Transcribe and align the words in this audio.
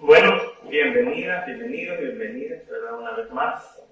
Bueno, 0.00 0.40
bienvenidas, 0.70 1.44
bienvenidos, 1.44 1.98
bienvenidas, 1.98 2.68
¿verdad? 2.68 3.00
Una 3.00 3.16
vez 3.16 3.30
más. 3.32 3.82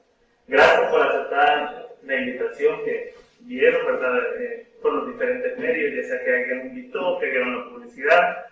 Gracias 0.46 0.89
por 0.89 1.03
aceptar 1.03 1.89
la 2.05 2.17
invitación 2.17 2.85
que 2.85 3.12
dieron, 3.41 3.85
¿verdad? 3.87 4.41
Eh, 4.41 4.69
por 4.80 4.93
los 4.93 5.09
diferentes 5.09 5.59
medios, 5.59 5.96
ya 5.96 6.09
sea 6.09 6.25
que 6.25 6.30
alguien 6.32 6.66
invitó, 6.69 7.19
que 7.19 7.27
dieron 7.27 7.59
la 7.59 7.71
publicidad, 7.71 8.46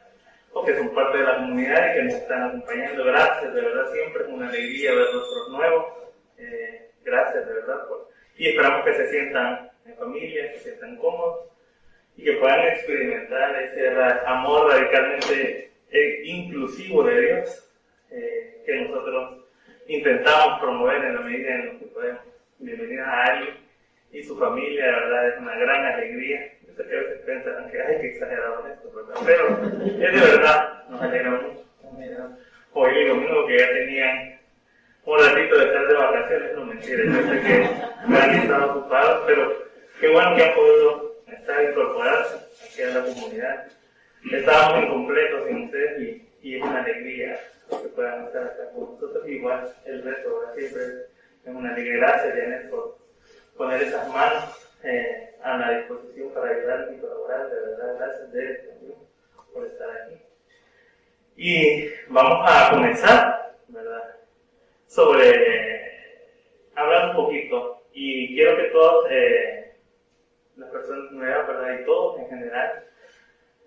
o 0.53 0.64
que 0.64 0.77
son 0.77 0.93
parte 0.95 1.19
de 1.19 1.25
la 1.25 1.37
comunidad 1.37 1.91
y 1.91 1.95
que 1.95 2.03
nos 2.03 2.14
están 2.14 2.43
acompañando. 2.43 3.05
Gracias, 3.05 3.55
de 3.55 3.61
verdad, 3.61 3.93
siempre 3.93 4.23
es 4.25 4.29
una 4.30 4.48
alegría 4.48 4.93
ver 4.93 5.07
rostros 5.12 5.48
nuevos. 5.50 5.86
Eh, 6.39 6.91
gracias, 7.05 7.46
de 7.46 7.55
verdad. 7.55 7.86
Por... 7.86 8.09
Y 8.36 8.48
esperamos 8.48 8.84
que 8.84 8.95
se 8.95 9.11
sientan 9.11 9.71
en 9.86 9.96
familia, 9.96 10.52
se 10.55 10.59
sientan 10.59 10.96
cómodos 10.96 11.46
y 12.16 12.25
que 12.25 12.32
puedan 12.32 12.66
experimentar 12.66 13.62
ese 13.62 13.91
amor 14.27 14.73
radicalmente 14.73 15.73
eh, 15.95 16.23
inclusivo 16.25 17.05
de 17.05 17.21
Dios 17.21 17.71
eh, 18.11 18.62
que 18.66 18.80
nosotros 18.80 19.45
intentamos 19.87 20.61
promover 20.61 21.05
en 21.05 21.15
la 21.15 21.21
medida 21.21 21.55
en 21.55 21.66
lo 21.66 21.79
que 21.79 21.85
podemos. 21.87 22.21
Bienvenida 22.59 23.05
a 23.05 23.27
Ali 23.27 23.51
y 24.11 24.23
su 24.25 24.37
familia, 24.37 24.87
de 24.87 24.91
verdad 24.91 25.29
es 25.29 25.38
una 25.38 25.57
gran 25.57 25.85
alegría. 25.85 26.52
Yo 26.66 26.75
sé 26.75 26.88
que 26.88 26.97
a 26.97 27.01
veces 27.01 27.21
piensan 27.25 27.71
que 27.71 27.80
hay 27.80 28.01
que 28.01 28.09
exagerar 28.09 28.55
esto, 28.73 28.91
¿verdad? 28.93 29.23
pero 29.25 29.49
es 29.85 30.21
de 30.21 30.37
verdad, 30.37 30.88
nos 30.88 31.01
alegra 31.01 31.30
mucho. 31.30 31.65
Hoy 32.73 32.99
el 32.99 33.09
domingo 33.09 33.47
que 33.47 33.59
ya 33.59 33.69
tenían 33.69 34.41
un 35.05 35.19
ratito 35.21 35.59
de 35.59 35.65
estar 35.66 35.87
de 35.87 35.95
vacaciones, 35.95 36.55
no 36.57 36.65
mentira, 36.65 37.05
yo 37.05 37.23
sé 37.23 37.41
que 37.41 38.16
han 38.16 38.30
estado 38.35 38.71
ocupados, 38.73 39.23
pero 39.29 39.65
qué 40.01 40.09
bueno 40.09 40.35
que 40.35 40.43
han 40.43 40.55
podido 40.55 41.15
estar 41.29 41.63
incorporarse 41.63 42.37
aquí 42.66 42.83
a 42.83 42.99
la 42.99 43.05
comunidad 43.05 43.66
estábamos 44.33 44.84
incompletos 44.84 45.46
sin 45.46 45.64
ustedes 45.64 46.01
y, 46.42 46.56
es 46.56 46.62
una 46.62 46.82
alegría 46.82 47.41
que 47.70 47.88
puedan 47.88 48.26
estar 48.26 48.43
acá 48.45 48.71
con 48.74 48.93
nosotros. 48.93 49.26
Igual 49.26 49.73
el 49.87 50.02
resto, 50.02 50.43
siempre 50.54 50.82
es 51.45 51.54
una 51.54 51.73
alegría. 51.73 51.96
Gracias, 51.96 52.34
Janet, 52.34 52.71
por 52.71 52.99
poner 53.57 53.82
esas 53.82 54.09
manos 54.12 54.45
eh, 54.82 55.34
a 55.43 55.57
la 55.57 55.79
disposición 55.79 56.32
para 56.34 56.51
ayudar 56.51 56.90
y 56.95 57.01
colaborar. 57.01 57.49
De 57.49 57.60
verdad, 57.60 57.96
gracias, 57.99 58.32
de 58.32 58.54
también 58.54 58.99
por 59.54 59.66
estar 59.66 59.88
aquí. 59.90 60.23
Y 61.37 61.90
vamos 62.09 62.46
a 62.46 62.71
comenzar, 62.73 63.56
¿verdad? 63.68 64.16
Sobre 64.87 65.91
hablar 66.75 67.10
un 67.10 67.16
poquito. 67.16 67.82
Y 67.93 68.34
quiero 68.34 68.56
que 68.56 68.65
todos, 68.65 69.06
eh, 69.10 69.72
las 70.56 70.71
personas 70.71 71.10
nuevas, 71.12 71.47
¿verdad? 71.47 71.81
Y 71.81 71.84
todos 71.84 72.21
en 72.21 72.28
general, 72.28 72.84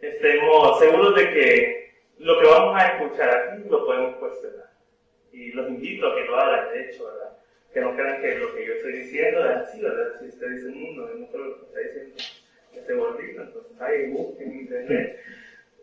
estemos 0.01 0.79
seguros 0.79 1.15
de 1.15 1.33
que 1.33 1.91
lo 2.19 2.39
que 2.39 2.47
vamos 2.47 2.81
a 2.81 2.87
escuchar 2.87 3.29
aquí 3.29 3.63
lo 3.69 3.85
podemos 3.85 4.15
cuestionar. 4.17 4.71
Y 5.31 5.51
los 5.51 5.67
invito 5.67 6.07
a 6.07 6.15
que 6.15 6.25
lo 6.25 6.35
hagan, 6.35 6.73
de 6.73 6.81
hecho, 6.81 7.05
¿verdad? 7.05 7.37
Que 7.73 7.81
no 7.81 7.95
crean 7.95 8.21
que 8.21 8.39
lo 8.39 8.55
que 8.55 8.65
yo 8.65 8.73
estoy 8.73 8.93
diciendo 8.93 9.49
es 9.49 9.57
así, 9.57 9.81
¿verdad? 9.81 10.19
Si 10.19 10.27
usted 10.27 10.49
dice, 10.49 10.69
mundo, 10.69 11.09
no 11.15 11.27
creo 11.29 11.45
lo 11.45 11.59
que 11.59 11.65
está 11.65 11.79
diciendo 11.79 12.15
este 12.73 12.93
gordito, 12.93 13.41
entonces 13.41 13.81
ahí 13.81 14.11
busquen 14.11 14.51
en 14.51 14.59
internet, 14.59 15.19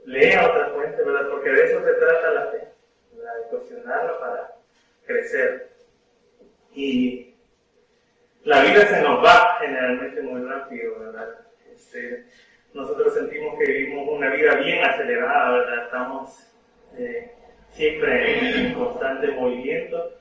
lea 0.07 0.49
otras 0.49 0.73
fuentes, 0.73 1.05
¿verdad? 1.05 1.29
Porque 1.29 1.51
de 1.51 1.65
eso 1.65 1.85
se 1.85 1.93
trata 1.95 2.31
la 2.31 2.47
fe, 2.47 2.69
¿verdad? 3.15 3.35
De 3.37 3.49
cuestionarla 3.51 4.21
para 4.21 4.53
crecer. 5.07 5.71
Y 6.75 7.35
la 8.45 8.63
vida 8.65 8.87
se 8.87 9.01
nos 9.03 9.25
va 9.25 9.59
generalmente 9.61 10.23
muy 10.23 10.43
rápido, 10.49 10.99
¿verdad? 10.99 11.47
Este, 11.73 12.27
nosotros 12.75 13.15
sentimos 13.15 13.57
que 13.57 13.73
vivimos 13.73 14.09
una 14.09 14.31
vida 14.31 14.57
bien 14.57 14.85
acelerada, 14.85 15.53
¿verdad? 15.53 15.85
Estamos 15.85 16.39
eh, 16.99 17.31
siempre 17.71 18.67
en 18.67 18.75
constante 18.75 19.29
movimiento 19.29 20.13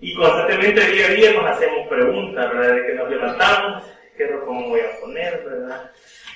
y 0.00 0.14
constantemente 0.14 0.80
día 0.90 1.06
a 1.06 1.10
día 1.10 1.32
nos 1.32 1.46
hacemos 1.46 1.86
preguntas, 1.88 2.52
¿verdad? 2.52 2.74
De 2.74 2.86
que 2.86 2.94
nos 2.94 3.10
levantamos, 3.10 3.84
qué 4.16 4.26
ropa 4.26 4.52
me 4.52 4.68
voy 4.68 4.80
a 4.80 5.00
poner, 5.00 5.44
¿verdad? 5.44 5.90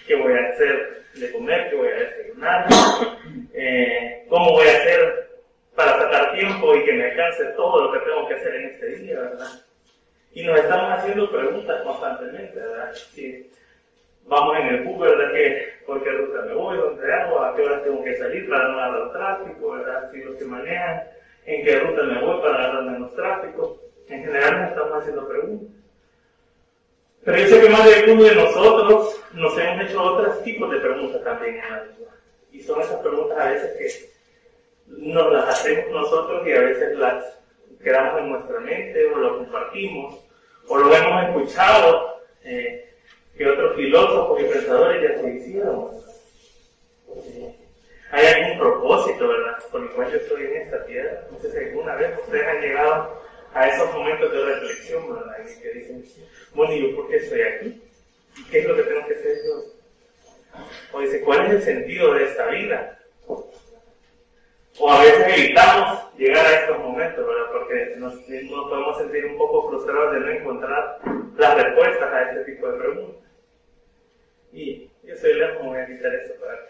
¿Qué 0.06 0.14
voy 0.14 0.32
a 0.32 0.48
hacer 0.48 1.02
de 1.14 1.32
comer? 1.32 1.70
¿Qué 1.70 1.76
voy 1.76 1.88
a 1.88 1.94
desayunar? 1.94 2.66
Eh, 3.56 4.26
¿Cómo 4.28 4.50
voy 4.50 4.66
a 4.66 4.76
hacer 4.76 5.30
para 5.76 5.96
sacar 5.96 6.34
tiempo 6.34 6.74
y 6.74 6.84
que 6.84 6.92
me 6.92 7.04
alcance 7.04 7.44
todo 7.56 7.84
lo 7.84 7.92
que 7.92 8.04
tengo 8.04 8.26
que 8.26 8.34
hacer 8.34 8.54
en 8.54 8.64
este 8.66 8.86
día, 8.96 9.20
¿verdad? 9.20 9.48
Y 10.32 10.42
nos 10.42 10.58
estamos 10.58 10.98
haciendo 10.98 11.30
preguntas 11.30 11.82
constantemente, 11.82 12.58
¿verdad? 12.58 12.92
Sí 13.12 13.48
vamos 14.26 14.56
en 14.58 14.66
el 14.66 14.84
bus, 14.84 15.00
¿verdad? 15.00 15.32
Que, 15.32 15.74
¿Por 15.86 16.02
qué 16.02 16.10
ruta 16.10 16.42
me 16.42 16.54
voy? 16.54 16.76
¿Dónde 16.78 17.12
hago? 17.12 17.40
¿A 17.40 17.54
qué 17.54 17.62
hora 17.62 17.82
tengo 17.82 18.02
que 18.02 18.16
salir 18.16 18.48
para 18.48 18.68
no 18.68 18.78
agarrar 18.78 19.12
tráfico? 19.12 19.72
¿verdad? 19.72 20.10
Si 20.12 20.22
los 20.22 20.36
que 20.36 20.44
manejan, 20.44 21.02
¿en 21.46 21.64
qué 21.64 21.80
ruta 21.80 22.02
me 22.02 22.20
voy 22.20 22.40
para 22.40 22.54
agarrar 22.54 22.84
menos 22.84 23.14
tráfico? 23.14 23.80
En 24.08 24.24
general 24.24 24.60
nos 24.60 24.70
estamos 24.70 24.98
haciendo 24.98 25.28
preguntas. 25.28 25.74
Pero 27.24 27.38
yo 27.38 27.46
sé 27.46 27.60
que 27.60 27.68
más 27.70 27.84
de 27.84 28.12
uno 28.12 28.22
de 28.22 28.34
nosotros 28.34 29.20
nos 29.32 29.58
hemos 29.58 29.84
hecho 29.86 30.02
otros 30.02 30.42
tipos 30.42 30.70
de 30.70 30.78
preguntas 30.78 31.24
también 31.24 31.56
en 31.56 31.70
la 31.70 31.82
vida. 31.82 32.10
Y 32.52 32.60
son 32.60 32.80
esas 32.80 33.00
preguntas 33.00 33.38
a 33.38 33.48
veces 33.50 33.76
que 33.78 34.14
nos 34.86 35.32
las 35.32 35.48
hacemos 35.48 35.90
nosotros 35.90 36.46
y 36.46 36.52
a 36.52 36.60
veces 36.60 36.98
las 36.98 37.24
quedamos 37.82 38.20
en 38.20 38.30
nuestra 38.30 38.60
mente 38.60 39.06
o 39.06 39.18
lo 39.18 39.38
compartimos 39.38 40.20
o 40.68 40.78
lo 40.78 40.94
hemos 40.94 41.24
escuchado. 41.24 42.20
Eh, 42.44 42.93
que 43.36 43.48
otros 43.48 43.76
filósofos 43.76 44.40
y 44.40 44.44
pensadores 44.44 45.02
ya 45.02 45.20
se 45.20 45.30
hicieron. 45.30 45.90
Hay 48.10 48.26
algún 48.26 48.58
propósito, 48.58 49.26
¿verdad? 49.26 49.58
Por 49.72 49.82
el 49.82 49.90
cual 49.90 50.10
yo 50.12 50.18
estoy 50.18 50.44
en 50.44 50.56
esta 50.62 50.86
tierra. 50.86 51.26
No 51.32 51.38
sé 51.40 51.50
si 51.50 51.58
alguna 51.58 51.96
vez 51.96 52.16
ustedes 52.22 52.46
han 52.46 52.60
llegado 52.60 53.22
a 53.52 53.68
esos 53.68 53.92
momentos 53.92 54.30
de 54.30 54.44
reflexión, 54.44 55.14
¿verdad? 55.14 55.40
En 55.40 55.60
que 55.60 55.70
dicen, 55.72 56.04
bueno, 56.54 56.74
¿y 56.74 56.82
yo 56.90 56.96
por 56.96 57.08
qué 57.08 57.16
estoy 57.16 57.42
aquí? 57.42 57.82
¿Y 58.36 58.44
qué 58.50 58.58
es 58.60 58.66
lo 58.66 58.76
que 58.76 58.82
tengo 58.82 59.06
que 59.06 59.14
hacer 59.14 59.36
yo? 59.44 59.74
O 60.92 61.00
dice, 61.00 61.20
¿cuál 61.22 61.46
es 61.46 61.50
el 61.54 61.62
sentido 61.62 62.14
de 62.14 62.24
esta 62.24 62.46
vida? 62.46 62.98
O 64.78 64.90
a 64.90 65.02
veces 65.02 65.38
evitamos 65.38 66.14
llegar 66.16 66.46
a 66.46 66.60
estos 66.60 66.78
momentos, 66.78 67.26
¿verdad? 67.26 67.50
Porque 67.52 67.94
nos, 67.96 68.14
nos 68.14 68.68
podemos 68.68 68.98
sentir 68.98 69.24
un 69.26 69.38
poco 69.38 69.70
frustrados 69.70 70.14
de 70.14 70.20
no 70.20 70.30
encontrar 70.30 70.98
las 71.36 71.62
respuestas 71.62 72.12
a 72.12 72.22
este 72.30 72.52
tipo 72.52 72.68
de 72.68 72.78
preguntas. 72.78 73.23
Y 74.54 74.88
yo 75.02 75.16
soy 75.16 75.34
la 75.34 75.56
como 75.56 75.70
voy 75.70 75.80
a 75.80 75.86
quitar 75.86 76.14
esto 76.14 76.34
para 76.40 76.60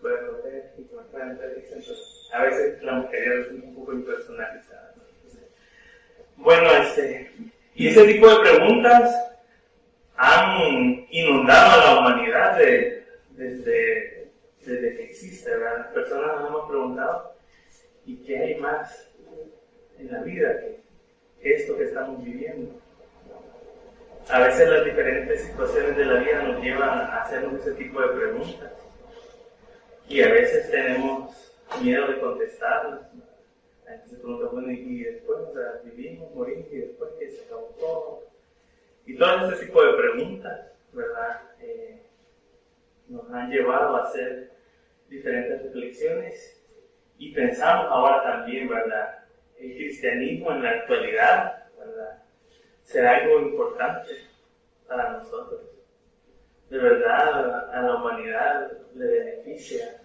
puedan 0.00 0.42
ver 0.44 0.74
y 0.76 0.82
puedan 0.82 1.38
ver. 1.38 1.64
A 2.32 2.44
veces 2.44 2.82
la 2.82 2.92
mujer 2.92 3.32
es 3.32 3.50
un 3.50 3.74
poco 3.74 3.94
impersonalizada. 3.94 4.94
Bueno, 6.36 6.70
este, 6.70 7.30
y 7.74 7.88
ese 7.88 8.06
tipo 8.06 8.28
de 8.28 8.40
preguntas 8.40 9.14
han 10.16 11.06
inundado 11.10 11.80
a 11.80 11.84
la 11.84 12.00
humanidad 12.00 12.58
de, 12.58 13.06
desde, 13.30 14.30
desde 14.64 14.96
que 14.96 15.04
existe, 15.04 15.50
¿verdad? 15.50 15.78
Las 15.78 15.86
personas 15.88 16.40
nos 16.40 16.48
hemos 16.48 16.68
preguntado, 16.68 17.36
¿y 18.04 18.16
qué 18.18 18.38
hay 18.38 18.54
más 18.56 19.10
en 19.98 20.12
la 20.12 20.22
vida 20.22 20.60
que 20.60 20.80
esto 21.42 21.76
que 21.76 21.84
estamos 21.84 22.22
viviendo? 22.22 22.80
A 24.32 24.38
veces 24.40 24.68
las 24.68 24.84
diferentes 24.84 25.42
situaciones 25.42 25.96
de 25.96 26.04
la 26.04 26.20
vida 26.20 26.42
nos 26.42 26.62
llevan 26.62 26.88
a 26.88 27.22
hacernos 27.22 27.60
ese 27.60 27.72
tipo 27.72 28.00
de 28.00 28.08
preguntas. 28.08 28.72
Y 30.08 30.22
a 30.22 30.28
veces 30.28 30.70
tenemos 30.70 31.52
miedo 31.82 32.06
de 32.06 32.20
contestarlas. 32.20 33.00
A 33.86 33.90
veces 33.90 34.10
se 34.10 34.16
pregunta, 34.16 34.46
bueno, 34.52 34.70
y 34.70 35.02
después 35.02 35.38
vivimos, 35.84 36.32
morimos, 36.34 36.66
y 36.72 36.76
después 36.76 37.10
que 37.18 37.30
se 37.30 37.44
acabó 37.44 37.74
todo. 37.80 38.22
Y 39.06 39.16
todo 39.16 39.50
ese 39.50 39.66
tipo 39.66 39.82
de 39.82 39.94
preguntas, 39.94 40.60
¿verdad? 40.92 41.42
Eh, 41.60 42.02
nos 43.08 43.28
han 43.32 43.50
llevado 43.50 43.96
a 43.96 44.04
hacer 44.04 44.52
diferentes 45.08 45.62
reflexiones 45.62 46.64
y 47.18 47.32
pensamos 47.32 47.86
ahora 47.90 48.22
también, 48.22 48.68
¿verdad? 48.68 49.24
El 49.58 49.74
cristianismo 49.74 50.52
en 50.52 50.62
la 50.62 50.70
actualidad, 50.70 51.64
¿verdad? 51.76 52.22
Será 52.90 53.18
algo 53.18 53.40
importante 53.40 54.10
para 54.88 55.10
nosotros. 55.10 55.60
De 56.68 56.78
verdad 56.78 57.72
a 57.72 57.82
la 57.82 57.94
humanidad 57.96 58.72
le 58.94 59.06
beneficia 59.06 60.02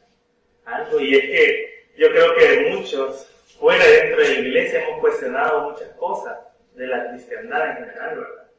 algo. 0.66 1.00
Y 1.00 1.16
es 1.16 1.22
que 1.22 1.86
yo 1.98 2.10
creo 2.10 2.36
que 2.36 2.76
muchos 2.76 3.28
fuera 3.60 3.86
dentro 3.86 4.22
de 4.22 4.34
la 4.34 4.40
iglesia 4.40 4.88
hemos 4.88 5.00
cuestionado 5.00 5.72
muchas 5.72 5.90
cosas 5.92 6.38
de 6.76 6.88
la 6.88 7.10
cristiandad 7.10 7.70
en 7.70 7.76
general, 7.78 8.20
¿verdad? 8.20 8.52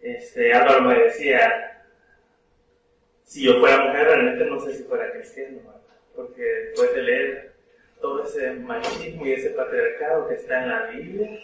Este, 0.00 0.52
Álvaro 0.52 0.82
me 0.82 0.98
decía, 1.00 1.82
si 3.24 3.44
yo 3.44 3.58
fuera 3.58 3.84
mujer 3.84 4.06
realmente 4.06 4.44
no 4.44 4.60
sé 4.60 4.74
si 4.74 4.84
fuera 4.84 5.10
cristiano, 5.10 5.58
¿verdad? 5.58 5.80
porque 6.14 6.42
después 6.42 6.94
de 6.94 7.02
leer 7.02 7.52
todo 8.00 8.22
ese 8.22 8.52
machismo 8.52 9.26
y 9.26 9.32
ese 9.32 9.50
patriarcado 9.50 10.28
que 10.28 10.34
está 10.34 10.62
en 10.62 10.68
la 10.68 10.82
Biblia, 10.86 11.40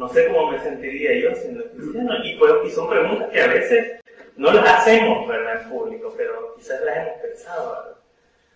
no 0.00 0.08
sé 0.08 0.28
cómo 0.28 0.50
me 0.50 0.58
sentiría 0.60 1.14
yo 1.20 1.34
siendo 1.34 1.62
cristiano. 1.72 2.14
Y, 2.24 2.38
pues, 2.38 2.52
y 2.64 2.70
son 2.70 2.88
preguntas 2.88 3.28
que 3.28 3.40
a 3.42 3.48
veces 3.48 4.00
no 4.34 4.50
las 4.50 4.80
hacemos, 4.80 5.28
¿verdad? 5.28 5.62
En 5.62 5.68
público, 5.68 6.14
pero 6.16 6.54
quizás 6.56 6.80
las 6.86 7.06
hemos 7.06 7.20
pensado. 7.20 7.98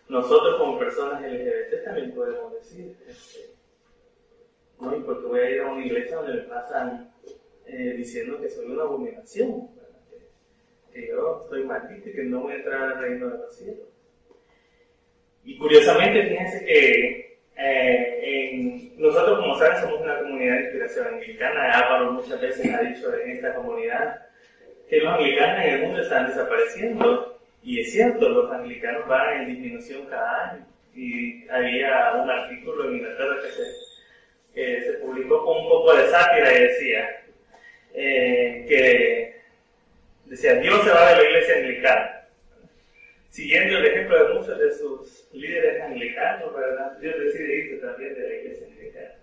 Nosotros 0.08 0.58
como 0.58 0.78
personas 0.78 1.20
LGBT 1.22 1.84
también 1.84 2.14
podemos 2.14 2.50
decir, 2.54 2.96
este, 3.06 3.50
¿no? 4.80 4.96
¿Y 4.96 5.00
por 5.00 5.20
qué 5.20 5.26
voy 5.26 5.40
a 5.40 5.50
ir 5.50 5.60
a 5.60 5.72
una 5.72 5.84
iglesia 5.84 6.16
donde 6.16 6.32
me 6.32 6.42
pasan 6.44 7.12
eh, 7.66 7.94
diciendo 7.94 8.40
que 8.40 8.48
soy 8.48 8.64
una 8.64 8.84
abominación? 8.84 9.68
Que, 10.92 10.94
que, 10.94 11.08
yo 11.08 11.42
estoy 11.42 11.64
maldito 11.64 12.08
y 12.08 12.12
que 12.14 12.22
no 12.22 12.40
voy 12.40 12.54
a 12.54 12.56
entrar 12.56 12.82
al 12.84 13.02
reino 13.02 13.28
de 13.28 13.38
los 13.38 13.54
cielos. 13.54 13.88
Y 15.44 15.58
curiosamente, 15.58 16.26
fíjense 16.26 16.64
que 16.64 17.23
eh, 17.56 18.90
nosotros, 18.96 19.38
como 19.38 19.58
saben, 19.58 19.80
somos 19.82 20.00
una 20.00 20.18
comunidad 20.18 20.54
de 20.54 20.62
inspiración 20.62 21.06
anglicana. 21.06 21.72
Álvaro 21.72 22.12
muchas 22.12 22.40
veces 22.40 22.74
ha 22.74 22.80
dicho 22.82 23.14
en 23.18 23.30
esta 23.30 23.54
comunidad 23.54 24.26
que 24.88 25.00
los 25.00 25.14
anglicanos 25.14 25.64
en 25.64 25.74
el 25.74 25.80
mundo 25.82 26.02
están 26.02 26.26
desapareciendo. 26.26 27.38
Y 27.62 27.80
es 27.80 27.92
cierto, 27.92 28.28
los 28.28 28.52
anglicanos 28.52 29.06
van 29.08 29.42
en 29.42 29.46
disminución 29.48 30.06
cada 30.06 30.50
año. 30.50 30.66
Y 30.94 31.48
había 31.48 32.12
un 32.22 32.30
artículo 32.30 32.88
en 32.88 32.96
Inglaterra 32.96 33.36
que 33.42 33.50
se, 33.50 34.84
se 34.84 34.92
publicó 34.98 35.44
con 35.44 35.58
un 35.58 35.68
poco 35.68 35.94
de 35.96 36.08
sátira 36.08 36.52
y 36.52 36.62
decía 36.62 37.24
eh, 37.94 38.66
que 38.68 39.40
decía, 40.26 40.54
Dios 40.56 40.84
se 40.84 40.90
va 40.90 41.10
de 41.10 41.16
la 41.16 41.22
iglesia 41.24 41.56
anglicana. 41.56 42.23
Siguiendo 43.34 43.78
el 43.78 43.86
ejemplo 43.86 44.28
de 44.28 44.34
muchos 44.34 44.56
de 44.60 44.72
sus 44.74 45.28
líderes 45.32 45.82
anglicanos, 45.82 46.54
¿verdad? 46.54 46.96
Dios 47.00 47.18
decide 47.18 47.56
irse 47.56 47.76
también 47.78 48.14
de 48.14 48.28
la 48.28 48.34
iglesia 48.36 48.66
anglicana. 48.68 49.14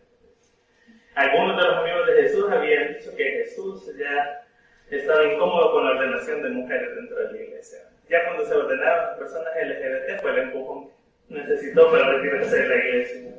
Algunos 1.16 1.56
de 1.56 1.64
los 1.64 1.78
amigos 1.78 2.08
de 2.08 2.22
Jesús 2.24 2.52
habían 2.52 2.94
dicho 2.94 3.16
que 3.16 3.24
Jesús 3.24 3.90
ya 3.98 4.46
estaba 4.90 5.24
incómodo 5.24 5.72
con 5.72 5.86
la 5.86 5.92
ordenación 5.92 6.44
de 6.44 6.50
mujeres 6.50 6.94
dentro 6.94 7.20
de 7.20 7.32
la 7.32 7.42
iglesia. 7.42 7.80
Ya 8.10 8.26
cuando 8.26 8.46
se 8.46 8.54
ordenaron 8.54 9.18
personas 9.18 9.54
LGBT, 9.56 10.22
fue 10.22 10.32
el 10.32 10.40
empujón 10.40 10.90
necesitó 11.30 11.90
para 11.90 12.12
retirarse 12.12 12.64
de 12.64 12.68
la 12.68 12.76
iglesia. 12.76 13.36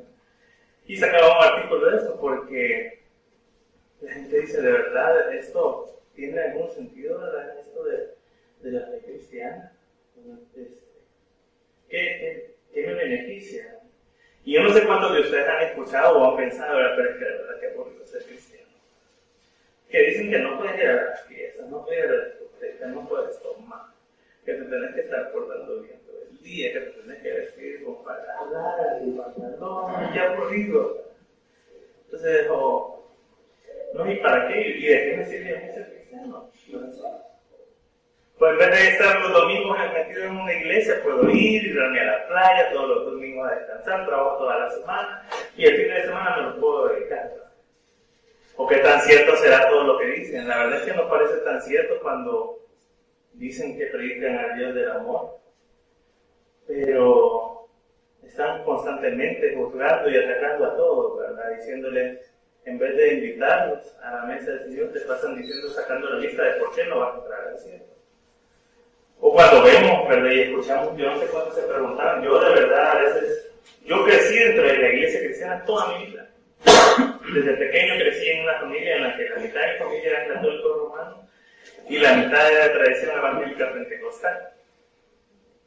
Y 0.87 0.97
sacaba 0.97 1.37
un 1.37 1.53
artículo 1.53 1.91
de 1.91 1.97
eso 1.97 2.19
porque 2.19 2.99
la 4.01 4.11
gente 4.11 4.39
dice, 4.39 4.59
¿de 4.59 4.71
verdad 4.71 5.35
esto 5.35 6.01
tiene 6.15 6.41
algún 6.41 6.67
sentido, 6.71 7.19
verdad? 7.19 7.59
Esto 7.59 7.83
de, 7.83 8.15
de 8.61 8.71
la 8.71 8.87
fe 8.87 9.01
cristiana. 9.05 9.72
Este, 10.23 10.77
¿qué, 11.89 12.55
qué, 12.73 12.87
me 12.87 12.93
beneficia? 12.93 13.79
Y 14.45 14.53
yo 14.53 14.63
no 14.63 14.73
sé 14.73 14.85
cuántos 14.85 15.13
de 15.13 15.21
ustedes 15.21 15.47
han 15.47 15.63
escuchado 15.63 16.19
o 16.19 16.31
han 16.31 16.37
pensado, 16.37 16.79
pero 16.95 17.09
es 17.09 17.17
que 17.17 17.25
de 17.25 17.31
verdad 17.31 17.59
que 17.59 17.67
aburrido 17.67 18.05
ser 18.05 18.23
cristiano. 18.23 18.71
Que 19.89 20.01
dicen 20.01 20.31
que 20.31 20.39
no 20.39 20.57
puedes 20.57 20.79
ir 20.79 20.87
a 20.87 21.03
las 21.05 21.25
fiestas, 21.25 21.69
no 21.69 21.85
puedes 21.85 22.05
ir 22.05 22.87
no 22.87 23.07
puedes 23.07 23.41
tomar, 23.41 23.87
que 24.45 24.53
te 24.53 24.63
tenés 24.63 24.95
que 24.95 25.01
estar 25.01 25.31
portando 25.31 25.81
bien 25.81 25.99
todo 26.05 26.21
el 26.21 26.37
día, 26.41 26.73
que 26.73 26.79
te 26.79 27.01
tenés 27.01 27.21
que 27.21 27.31
vestir 27.31 27.83
con 27.83 28.03
palabras 28.03 29.01
y 29.05 29.11
pantalón, 29.11 30.13
ya 30.13 30.31
aburrido. 30.31 31.03
Entonces, 32.05 32.47
no, 32.47 34.11
¿y 34.11 34.15
para 34.17 34.47
qué? 34.47 34.69
¿Y 34.77 34.85
de 34.85 35.03
qué 35.03 35.17
me 35.17 35.25
sirve 35.25 35.57
a 35.57 35.61
mí 35.61 35.73
ser 35.73 35.89
cristiano? 35.93 36.51
Pues 38.43 38.51
en 38.51 38.59
vez 38.59 38.71
de 38.71 38.87
estar 38.89 39.21
los 39.21 39.31
domingos 39.31 39.77
metido 39.93 40.23
en 40.25 40.35
una 40.35 40.53
iglesia, 40.53 41.01
puedo 41.01 41.29
ir, 41.29 41.63
irme 41.63 42.01
a 42.01 42.03
la 42.03 42.27
playa 42.27 42.73
todos 42.73 42.89
los 42.89 43.05
domingos 43.05 43.49
a 43.49 43.55
descansar, 43.55 44.05
trabajo 44.05 44.37
toda 44.37 44.59
la 44.59 44.69
semana 44.69 45.29
y 45.55 45.63
el 45.63 45.77
fin 45.77 45.87
de 45.87 46.01
semana 46.01 46.35
me 46.35 46.43
lo 46.49 46.59
puedo 46.59 46.89
dedicar. 46.89 47.31
¿O 48.57 48.67
qué 48.67 48.75
tan 48.79 48.99
cierto 48.99 49.37
será 49.37 49.69
todo 49.69 49.85
lo 49.85 49.97
que 49.97 50.07
dicen? 50.07 50.45
La 50.45 50.57
verdad 50.57 50.81
es 50.81 50.91
que 50.91 50.93
no 50.93 51.07
parece 51.07 51.37
tan 51.37 51.61
cierto 51.61 52.01
cuando 52.01 52.59
dicen 53.31 53.77
que 53.77 53.85
predican 53.85 54.37
al 54.37 54.57
Dios 54.57 54.75
del 54.75 54.91
amor, 54.91 55.37
pero 56.67 57.69
están 58.25 58.61
constantemente 58.65 59.55
juzgando 59.55 60.09
y 60.09 60.17
atacando 60.17 60.65
a 60.65 60.75
todos, 60.75 61.17
¿verdad? 61.17 61.49
Diciéndoles, 61.59 62.29
en 62.65 62.77
vez 62.77 62.97
de 62.97 63.13
invitarlos 63.13 63.95
a 64.03 64.15
la 64.15 64.23
mesa 64.23 64.51
del 64.51 64.65
Señor, 64.65 64.91
te 64.91 64.99
pasan 64.99 65.37
diciendo, 65.37 65.69
sacando 65.69 66.09
la 66.09 66.19
lista 66.19 66.43
de 66.43 66.59
por 66.59 66.75
qué 66.75 66.83
no 66.87 66.99
vas 66.99 67.13
a 67.13 67.17
entrar 67.19 67.47
al 67.47 67.57
cielo. 67.57 67.92
O 69.19 69.33
cuando 69.33 69.63
vemos. 69.63 69.93
Y 70.33 70.41
escuchamos, 70.41 70.97
yo 70.97 71.11
no 71.11 71.19
sé 71.19 71.25
cuántos 71.27 71.55
se 71.55 71.61
preguntaban, 71.63 72.23
yo 72.23 72.39
de 72.39 72.49
verdad 72.61 72.91
a 72.91 73.01
veces, 73.01 73.51
yo 73.85 74.03
crecí 74.05 74.39
dentro 74.39 74.63
de 74.63 74.77
la 74.77 74.89
iglesia 74.89 75.19
cristiana 75.19 75.65
toda 75.65 75.97
mi 75.97 76.05
vida. 76.07 76.29
Desde 77.33 77.53
pequeño 77.53 77.95
crecí 77.95 78.29
en 78.29 78.43
una 78.43 78.59
familia 78.59 78.95
en 78.95 79.03
la 79.03 79.17
que 79.17 79.29
la 79.29 79.35
mitad 79.37 79.61
de 79.61 79.73
mi 79.73 79.79
familia 79.79 80.09
era 80.09 80.33
católico 80.33 80.73
romano 80.73 81.29
y 81.89 81.97
la 81.97 82.13
mitad 82.13 82.51
era 82.51 82.67
de 82.67 82.73
tradición 82.73 83.17
evangélica 83.17 83.73
pentecostal. 83.73 84.49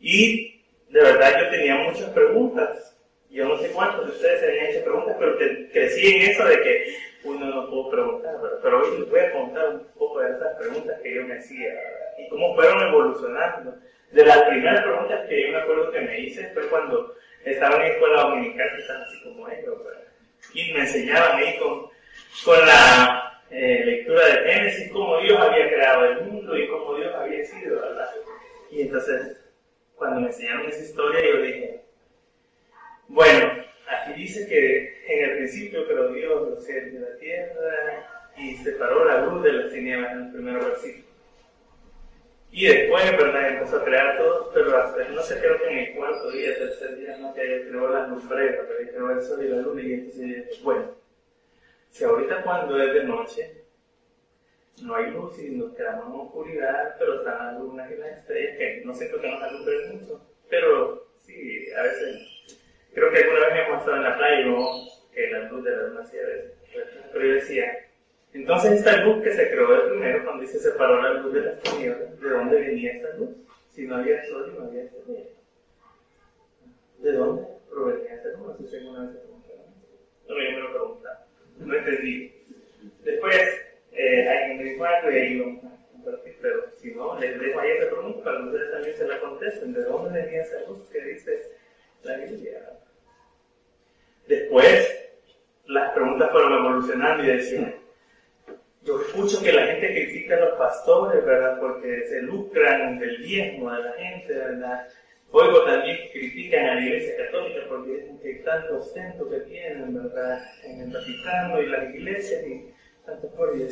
Y 0.00 0.62
de 0.88 1.00
verdad 1.00 1.40
yo 1.40 1.50
tenía 1.50 1.76
muchas 1.76 2.10
preguntas. 2.10 2.96
Yo 3.30 3.44
no 3.46 3.58
sé 3.58 3.68
cuántos 3.70 4.06
de 4.06 4.12
ustedes 4.12 4.40
se 4.40 4.46
habían 4.46 4.66
hecho 4.66 4.84
preguntas, 4.84 5.16
pero 5.18 5.36
crecí 5.72 6.16
en 6.16 6.30
eso 6.30 6.44
de 6.44 6.60
que 6.62 6.96
uno 7.24 7.46
no 7.46 7.68
pudo 7.68 7.90
preguntar, 7.90 8.36
pero 8.62 8.80
hoy 8.80 8.98
les 8.98 9.10
voy 9.10 9.20
a 9.20 9.32
contar 9.32 9.68
un 9.68 9.84
poco 9.98 10.20
de 10.20 10.30
esas 10.30 10.56
preguntas 10.56 11.00
que 11.02 11.14
yo 11.14 11.22
me 11.24 11.38
hacía 11.38 11.74
y 12.18 12.28
cómo 12.28 12.54
fueron 12.54 12.88
evolucionando. 12.88 13.74
De 14.12 14.24
las 14.24 14.42
primeras 14.42 14.82
preguntas 14.82 15.28
que 15.28 15.42
yo 15.42 15.52
me 15.52 15.58
acuerdo 15.58 15.90
que 15.90 16.00
me 16.00 16.20
hice 16.20 16.48
fue 16.54 16.68
cuando 16.68 17.14
estaba 17.44 17.76
en 17.76 17.92
escuela 17.92 18.22
dominical, 18.22 18.68
están 18.78 19.02
así 19.02 19.22
como 19.22 19.48
ellos, 19.48 19.76
y 20.54 20.72
me 20.72 20.80
enseñaban 20.80 21.38
ahí 21.38 21.58
con, 21.58 21.88
con 22.44 22.66
la 22.66 23.42
eh, 23.50 23.82
lectura 23.84 24.26
de 24.26 24.52
Génesis 24.52 24.92
cómo 24.92 25.18
Dios 25.20 25.38
había 25.40 25.68
creado 25.68 26.04
el 26.06 26.20
mundo 26.22 26.56
y 26.56 26.68
cómo 26.68 26.94
Dios 26.96 27.14
había 27.14 27.44
sido. 27.44 27.80
Y 28.70 28.82
entonces, 28.82 29.40
cuando 29.94 30.20
me 30.20 30.26
enseñaron 30.28 30.68
esa 30.68 30.82
historia, 30.82 31.20
yo 31.24 31.42
dije, 31.42 31.80
bueno, 33.08 33.64
aquí 33.88 34.12
dice 34.14 34.48
que 34.48 35.02
en 35.06 35.30
el 35.30 35.36
principio 35.38 35.86
creó 35.86 36.08
Dios 36.08 36.48
los 36.48 36.64
cielos 36.64 36.92
y 36.92 36.98
la 36.98 37.16
tierra 37.18 38.32
y 38.36 38.56
separó 38.56 39.04
la 39.04 39.22
luz 39.22 39.42
de 39.44 39.52
las 39.52 39.72
tinieblas 39.72 40.12
en 40.12 40.22
el 40.24 40.32
primer 40.32 40.64
versículo. 40.64 41.05
Y 42.56 42.64
después, 42.68 43.04
¿verdad? 43.18 43.48
Empezó 43.50 43.76
a 43.76 43.84
crear 43.84 44.16
todo, 44.16 44.50
pero 44.54 44.78
hasta, 44.78 45.06
no 45.10 45.22
sé, 45.22 45.38
creo 45.40 45.58
que 45.58 45.68
en 45.68 45.78
el 45.78 45.94
cuarto 45.94 46.30
día, 46.30 46.56
tercer 46.56 46.96
día, 46.96 47.18
no, 47.18 47.34
que 47.34 47.42
creó 47.68 47.90
las 47.90 48.08
lumbreras, 48.08 48.66
pero 48.66 48.90
creó 48.90 49.10
el 49.10 49.22
sol 49.22 49.44
y 49.44 49.48
la 49.48 49.56
luna, 49.58 49.82
y 49.82 49.92
entonces, 49.92 50.62
bueno, 50.62 50.94
si 51.90 52.04
ahorita 52.04 52.42
cuando 52.44 52.82
es 52.82 52.94
de 52.94 53.04
noche, 53.04 53.64
no 54.80 54.94
hay 54.94 55.10
luz 55.10 55.38
y 55.38 55.50
nos 55.50 55.74
quedamos 55.74 56.06
en 56.06 56.20
oscuridad, 56.20 56.96
pero 56.98 57.18
están 57.18 57.46
las 57.46 57.60
lunas 57.60 57.92
y 57.92 57.96
las 57.96 58.18
estrellas, 58.20 58.56
que 58.56 58.82
no 58.86 58.94
siento 58.94 59.20
que 59.20 59.30
nos 59.30 59.42
alumbren 59.42 60.00
mucho, 60.00 60.26
pero 60.48 61.06
sí, 61.26 61.70
a 61.76 61.82
veces, 61.82 62.22
creo 62.94 63.12
que 63.12 63.18
alguna 63.18 63.48
vez 63.48 63.66
hemos 63.66 63.80
estado 63.80 63.96
en 63.98 64.02
la 64.02 64.16
playa 64.16 64.40
y 64.40 64.44
vemos 64.44 65.06
que 65.12 65.30
la 65.30 65.40
luz 65.40 65.62
de 65.62 65.76
la 65.76 65.82
luna 65.88 66.06
sí 66.06 66.16
a 66.18 66.26
veces, 66.26 66.52
pero 67.12 67.22
yo 67.22 67.34
decía, 67.34 67.85
entonces 68.36 68.72
esta 68.72 68.98
luz 68.98 69.24
que 69.24 69.32
se 69.32 69.50
creó 69.50 69.72
de 69.72 69.88
primero, 69.88 70.24
cuando 70.24 70.46
se 70.46 70.58
separó 70.58 71.00
la 71.02 71.14
luz 71.14 71.32
de 71.32 71.40
las 71.40 71.62
tinieblas, 71.62 72.20
¿de 72.20 72.28
dónde 72.28 72.60
venía 72.60 72.92
esta 72.92 73.16
luz? 73.16 73.30
Si 73.70 73.86
no 73.86 73.96
había 73.96 74.22
sol 74.26 74.52
y 74.52 74.58
no 74.58 74.66
había 74.66 74.82
estrella. 74.82 75.24
¿De 76.98 77.12
dónde 77.12 77.46
provenía 77.70 78.14
esta 78.14 78.28
luz? 78.32 78.60
No 78.60 78.66
sé 78.66 78.76
alguna 78.76 79.06
vez 79.06 79.12
se 79.12 79.18
preguntaron. 79.20 79.64
No, 80.28 80.34
me 80.34 80.60
lo 80.60 80.70
preguntaba. 80.70 81.26
No 81.60 81.74
entendí. 81.74 82.32
Después, 83.04 83.42
eh, 83.92 84.54
me 84.58 84.64
dijo 84.64 84.84
algo 84.84 85.10
y 85.10 85.14
ahí 85.14 85.34
lo 85.36 85.60
compartí, 85.92 86.30
pero 86.42 86.64
si 86.76 86.94
no, 86.94 87.18
les 87.18 87.40
dejo 87.40 87.58
ahí 87.58 87.70
esa 87.70 87.90
pregunta 87.90 88.22
para 88.22 88.36
que 88.36 88.44
ustedes 88.44 88.70
también 88.70 88.96
se 88.96 89.08
la 89.08 89.20
contesten. 89.20 89.72
¿De 89.72 89.82
dónde 89.82 90.22
venía 90.22 90.42
esa 90.42 90.60
luz 90.68 90.90
que 90.90 91.02
dice 91.02 91.52
la 92.02 92.18
Biblia? 92.18 92.70
Después, 94.28 95.10
las 95.64 95.92
preguntas 95.92 96.30
fueron 96.30 96.52
evolucionando 96.52 97.24
y 97.24 97.28
decían, 97.28 97.85
yo 98.86 99.00
escucho 99.00 99.42
que 99.42 99.52
la 99.52 99.66
gente 99.66 99.92
critica 99.92 100.36
a 100.36 100.40
los 100.40 100.58
pastores, 100.58 101.24
¿verdad? 101.24 101.58
Porque 101.58 102.06
se 102.08 102.22
lucran 102.22 102.98
del 103.00 103.22
diezmo 103.22 103.72
de 103.72 103.82
la 103.82 103.92
gente, 103.94 104.32
¿verdad? 104.32 104.88
Oigo 105.32 105.64
también 105.64 105.98
critican 106.12 106.66
a 106.66 106.74
la 106.76 106.80
Iglesia 106.80 107.16
Católica 107.16 107.60
porque 107.68 107.90
dicen 107.90 108.18
que 108.20 108.34
tanto 108.44 108.78
ostento 108.78 109.28
que 109.28 109.40
tienen, 109.40 109.92
¿verdad? 109.92 110.40
En 110.64 110.82
el 110.82 110.90
Vaticano 110.90 111.60
y 111.60 111.66
las 111.66 111.94
iglesias 111.94 112.46
y 112.46 112.70
tanto 113.04 113.28
por 113.30 113.56
y 113.56 113.68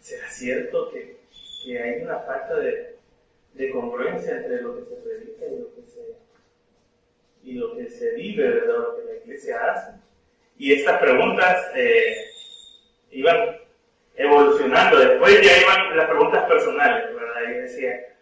¿será 0.00 0.30
cierto 0.30 0.90
que, 0.90 1.16
que 1.64 1.82
hay 1.82 2.02
una 2.02 2.18
falta 2.20 2.56
de, 2.56 2.94
de, 3.54 3.70
congruencia 3.70 4.36
entre 4.36 4.62
lo 4.62 4.76
que 4.76 4.84
se 4.84 4.96
predica 4.96 5.46
y 5.46 5.58
lo 5.58 5.74
que 5.74 5.82
se, 5.90 6.00
y 7.42 7.52
lo 7.54 7.74
que 7.74 7.88
se 7.88 8.14
vive, 8.14 8.48
¿verdad? 8.48 8.76
Lo 8.76 8.96
que 8.96 9.04
la 9.04 9.18
Iglesia 9.24 9.72
hace. 9.72 9.92
Y 10.58 10.74
estas 10.74 11.00
preguntas 11.00 11.70
eh, 11.74 12.16
iban 13.12 13.67
evolucionando. 14.18 14.98
Después 14.98 15.40
ya 15.40 15.58
iban 15.58 15.96
las 15.96 16.08
preguntas 16.08 16.44
personales, 16.44 17.14
¿verdad? 17.14 17.42
Y 17.48 17.52
decía, 17.60 18.16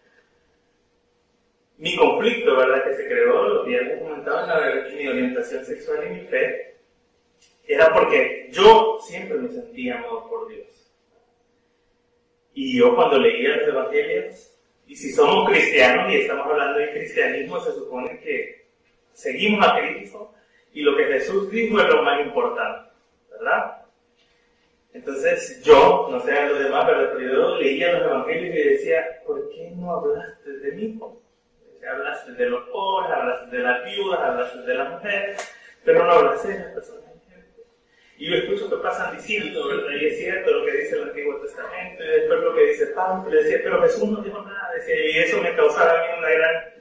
mi 1.77 1.95
conflicto, 1.97 2.55
¿verdad? 2.55 2.83
Que 2.85 2.95
se 2.95 3.07
creó, 3.07 3.47
lo 3.47 3.65
que 3.65 3.71
ya 3.71 3.81
les 3.81 4.01
comentaba, 4.01 4.69
en 4.69 4.97
mi 4.97 5.07
orientación 5.07 5.65
sexual 5.65 6.07
y 6.07 6.09
mi 6.15 6.21
fe, 6.27 6.75
era 7.67 7.93
porque 7.93 8.47
yo 8.51 8.99
siempre 9.01 9.37
me 9.37 9.49
sentía 9.49 9.97
amado 9.97 10.29
por 10.29 10.47
Dios. 10.47 10.67
Y 12.53 12.77
yo 12.77 12.95
cuando 12.95 13.19
leía 13.19 13.57
los 13.57 13.67
evangelios, 13.67 14.53
y 14.87 14.95
si 14.95 15.11
somos 15.11 15.49
cristianos 15.49 16.11
y 16.11 16.21
estamos 16.21 16.47
hablando 16.47 16.79
de 16.79 16.91
cristianismo, 16.91 17.59
se 17.59 17.73
supone 17.73 18.19
que 18.19 18.67
seguimos 19.13 19.67
a 19.67 19.77
Cristo 19.79 20.33
y 20.73 20.81
lo 20.81 20.95
que 20.95 21.05
Jesús 21.05 21.51
dijo 21.51 21.79
es 21.81 21.89
lo 21.89 22.03
más 22.03 22.21
importante. 22.21 22.87
¿verdad? 23.29 23.76
Entonces 24.97 25.61
yo, 25.63 26.07
no 26.11 26.19
sé 26.19 26.37
a 26.37 26.49
los 26.49 26.59
demás, 26.59 26.85
pero 26.87 27.19
yo 27.19 27.55
leía 27.57 27.93
los 27.93 28.01
evangelios 28.03 28.55
y 28.55 28.69
decía, 28.69 29.21
¿por 29.25 29.49
qué 29.49 29.71
no 29.75 29.91
hablaste 29.91 30.51
de 30.51 30.71
mí? 30.71 30.99
Hablaste 31.89 32.31
de 32.33 32.49
los 32.49 32.67
pobres, 32.69 33.11
hablaste 33.11 33.55
de 33.55 33.63
las 33.63 33.85
viudas, 33.85 34.19
hablaste 34.19 34.59
de 34.59 34.73
las 34.73 34.89
mujeres, 34.89 35.55
pero 35.85 36.03
no 36.03 36.11
hablaste 36.11 36.47
de 36.49 36.59
las 36.59 36.73
personas 36.73 37.07
y 38.19 38.29
yo 38.29 38.35
escucho 38.35 38.69
que 38.69 38.77
pasan 38.77 39.15
diciendo, 39.15 39.67
¿verdad? 39.67 39.91
Y 40.01 40.07
es 40.07 40.17
cierto 40.17 40.51
lo 40.51 40.65
que 40.65 40.71
dice 40.71 40.95
el 40.95 41.03
Antiguo 41.03 41.39
Testamento, 41.39 42.03
y 42.03 42.07
después 42.07 42.39
lo 42.39 42.55
que 42.55 42.65
dice 42.65 42.87
Pablo, 42.87 43.29
y 43.29 43.43
decía, 43.43 43.59
pero 43.63 43.81
Jesús 43.83 44.09
no 44.09 44.21
dijo 44.23 44.41
nada, 44.41 44.73
decía, 44.73 44.95
y 45.05 45.17
eso 45.19 45.41
me 45.41 45.55
causaba 45.55 45.91
a 45.91 46.01
mí 46.01 46.07
una 46.17 46.29
gran 46.29 46.73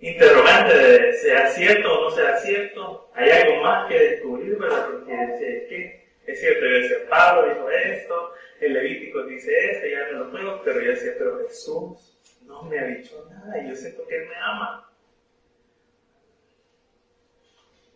interrogante 0.00 0.76
de 0.76 1.12
sea 1.14 1.48
cierto 1.48 1.98
o 1.98 2.04
no 2.04 2.10
sea 2.10 2.36
cierto, 2.36 3.10
hay 3.14 3.30
algo 3.30 3.62
más 3.62 3.88
que 3.88 3.98
descubrir, 3.98 4.58
¿verdad? 4.58 4.86
Porque 4.90 5.12
decía, 5.12 5.68
¿qué? 5.68 6.03
Es 6.26 6.40
cierto, 6.40 6.64
yo 6.64 6.76
decía, 6.76 6.96
Pablo 7.08 7.54
dijo 7.54 7.70
esto, 7.70 8.32
el 8.60 8.72
Levítico 8.72 9.24
dice 9.24 9.52
esto, 9.70 9.86
ya 9.86 10.06
me 10.06 10.18
lo 10.18 10.30
juego, 10.30 10.62
pero 10.64 10.80
yo 10.80 10.90
decía, 10.90 11.12
pero 11.18 11.38
Jesús 11.46 12.18
no 12.46 12.62
me 12.62 12.78
ha 12.78 12.86
dicho 12.86 13.26
nada 13.30 13.62
y 13.62 13.68
yo 13.68 13.76
siento 13.76 14.06
que 14.06 14.16
Él 14.16 14.28
me 14.28 14.36
ama. 14.36 14.90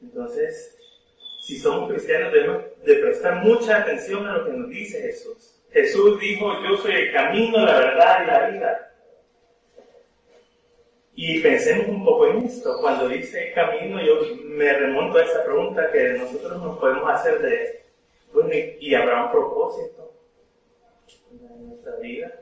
Entonces, 0.02 0.76
si 1.42 1.58
somos 1.58 1.90
cristianos, 1.90 2.32
debemos 2.32 2.64
de 2.84 2.94
prestar 2.96 3.36
mucha 3.36 3.78
atención 3.78 4.26
a 4.26 4.38
lo 4.38 4.44
que 4.46 4.52
nos 4.52 4.68
dice 4.68 5.00
Jesús. 5.00 5.58
Jesús 5.70 6.20
dijo, 6.20 6.52
yo 6.62 6.76
soy 6.78 6.92
el 6.92 7.12
camino, 7.12 7.64
la 7.64 7.78
verdad 7.78 8.22
y 8.22 8.26
la 8.26 8.50
vida. 8.50 8.94
Y 11.14 11.40
pensemos 11.40 11.88
un 11.88 12.04
poco 12.04 12.28
en 12.28 12.44
esto. 12.44 12.78
Cuando 12.80 13.08
dice 13.08 13.52
camino, 13.54 14.00
yo 14.04 14.36
me 14.44 14.72
remonto 14.72 15.18
a 15.18 15.24
esa 15.24 15.44
pregunta 15.44 15.90
que 15.90 16.10
nosotros 16.10 16.62
nos 16.62 16.78
podemos 16.78 17.10
hacer 17.10 17.40
de, 17.40 17.77
bueno, 18.32 18.50
¿y, 18.52 18.94
habrá 18.94 19.24
un 19.24 19.32
propósito 19.32 20.12
en 21.30 21.68
nuestra 21.68 21.96
vida? 21.96 22.32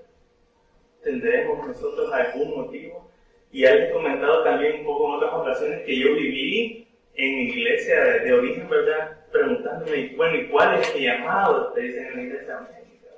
¿Tendremos 1.02 1.66
nosotros 1.66 2.12
algún 2.12 2.56
motivo? 2.56 3.10
Y 3.52 3.64
he 3.64 3.90
comentado 3.90 4.42
también 4.44 4.80
un 4.80 4.86
poco 4.86 5.08
en 5.08 5.14
otras 5.14 5.34
ocasiones 5.34 5.82
que 5.86 5.98
yo 5.98 6.14
viví 6.14 6.88
en 7.14 7.38
iglesia 7.48 8.00
de, 8.22 8.32
origen, 8.32 8.68
¿verdad? 8.68 9.18
Preguntándome, 9.32 10.14
bueno, 10.16 10.36
¿y 10.36 10.48
cuál 10.48 10.80
es 10.80 10.94
mi 10.94 11.02
llamado? 11.02 11.72
Te 11.72 11.80
dicen 11.80 12.06
en 12.06 12.16
la 12.16 12.22
iglesia 12.22 12.58
América, 12.58 13.08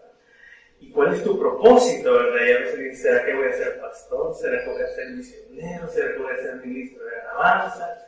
¿Y 0.80 0.90
cuál 0.90 1.14
es 1.14 1.24
tu 1.24 1.38
propósito, 1.38 2.12
verdad? 2.12 2.46
Y 2.46 2.52
a 2.52 2.58
veces 2.60 2.78
dicen, 2.78 2.96
¿será 2.96 3.24
que 3.24 3.34
voy 3.34 3.48
a 3.48 3.52
ser 3.52 3.80
pastor? 3.80 4.34
¿Será 4.34 4.62
que 4.62 4.70
voy 4.70 4.82
a 4.82 4.86
ser 4.88 5.10
misionero? 5.10 5.88
¿Será 5.88 6.12
que 6.12 6.18
voy 6.18 6.32
a 6.32 6.36
ser 6.36 6.54
ministro 6.56 7.04
de 7.04 7.20
alabanza? 7.20 8.06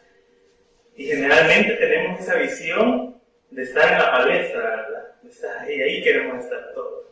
Y 0.94 1.06
generalmente 1.06 1.74
tenemos 1.76 2.20
esa 2.20 2.36
visión 2.36 3.19
de 3.50 3.62
estar 3.62 3.92
en 3.92 3.98
la 3.98 4.10
palestra, 4.10 4.60
¿verdad? 4.60 5.14
De 5.22 5.30
estar 5.30 5.58
ahí, 5.58 5.80
ahí 5.80 6.02
queremos 6.02 6.44
estar 6.44 6.72
todos. 6.74 7.06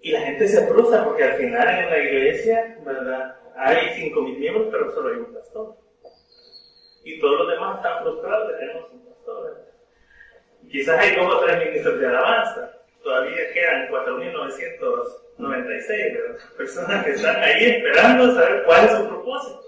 Y 0.00 0.12
la 0.12 0.20
gente 0.20 0.48
se 0.48 0.66
frustra 0.66 1.04
porque 1.04 1.24
al 1.24 1.34
final 1.34 1.68
en 1.68 1.90
la 1.90 1.98
iglesia, 1.98 2.78
¿verdad? 2.84 3.36
Hay 3.56 3.88
5.000 3.88 4.38
miembros, 4.38 4.68
pero 4.70 4.92
solo 4.92 5.12
hay 5.12 5.20
un 5.20 5.34
pastor 5.34 5.76
y 7.08 7.18
todos 7.20 7.38
los 7.38 7.48
demás 7.48 7.78
están 7.78 8.02
frustrados 8.02 8.48
de 8.48 8.54
tenemos 8.58 8.92
un 8.92 9.06
pastor. 9.06 9.64
Quizás 10.70 10.98
hay 10.98 11.16
dos 11.16 11.34
o 11.34 11.40
tres 11.40 11.64
ministros 11.64 11.98
de 11.98 12.06
alabanza, 12.06 12.70
todavía 13.02 13.50
quedan 13.54 13.88
4.996 13.88 16.54
personas 16.56 17.04
que 17.04 17.12
están 17.12 17.36
ahí 17.36 17.64
esperando 17.64 18.34
saber 18.34 18.64
cuál 18.64 18.84
es 18.84 18.90
su 18.92 19.08
propósito. 19.08 19.62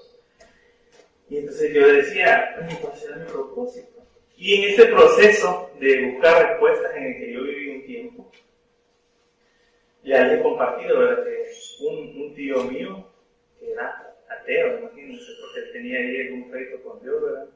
Y 1.30 1.38
entonces 1.38 1.72
yo 1.72 1.88
decía, 1.88 2.54
¿cuál 2.82 2.94
será 2.96 3.16
mi 3.16 3.24
propósito? 3.24 3.89
Y 4.40 4.54
en 4.54 4.70
este 4.70 4.86
proceso 4.86 5.70
de 5.78 6.12
buscar 6.12 6.48
respuestas 6.48 6.96
en 6.96 7.04
el 7.04 7.14
que 7.18 7.32
yo 7.34 7.42
viví 7.42 7.76
un 7.76 7.84
tiempo, 7.84 8.32
ya 10.02 10.24
les 10.24 10.40
he 10.40 10.42
compartido 10.42 10.98
¿verdad? 10.98 11.24
que 11.24 11.84
un, 11.84 12.34
tío 12.34 12.64
mío, 12.64 13.06
que 13.58 13.72
era 13.72 14.16
ateo, 14.30 14.78
imagínense, 14.78 15.30
porque 15.42 15.72
tenía 15.72 15.98
ahí 15.98 16.22
algún 16.22 16.50
pleito 16.50 16.82
con 16.82 17.02
Dios, 17.02 17.22
¿verdad? 17.22 17.48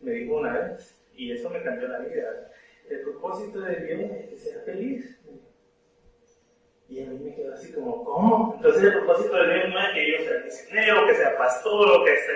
Me 0.00 0.12
dijo 0.12 0.36
una 0.36 0.58
vez, 0.58 0.98
y 1.14 1.32
eso 1.32 1.50
me 1.50 1.62
cambió 1.62 1.88
la 1.88 1.98
vida. 1.98 2.50
El 2.88 3.02
propósito 3.02 3.60
de 3.60 3.76
Dios 3.84 4.00
es 4.00 4.28
que 4.30 4.36
sea 4.38 4.60
feliz. 4.62 5.20
Y 6.88 7.02
a 7.02 7.06
mí 7.08 7.18
me 7.24 7.34
quedó 7.34 7.52
así 7.52 7.74
como, 7.74 8.02
¿cómo? 8.04 8.54
Entonces 8.56 8.84
el 8.84 8.92
propósito 8.94 9.36
de 9.36 9.54
Dios 9.54 9.68
no 9.68 9.80
es 9.80 9.88
que 9.92 10.12
yo 10.12 10.24
sea 10.24 10.40
misionero, 10.44 11.06
que 11.06 11.14
sea 11.14 11.36
pastor, 11.36 11.90
o 11.90 12.04
que 12.06 12.14
esté 12.14 12.32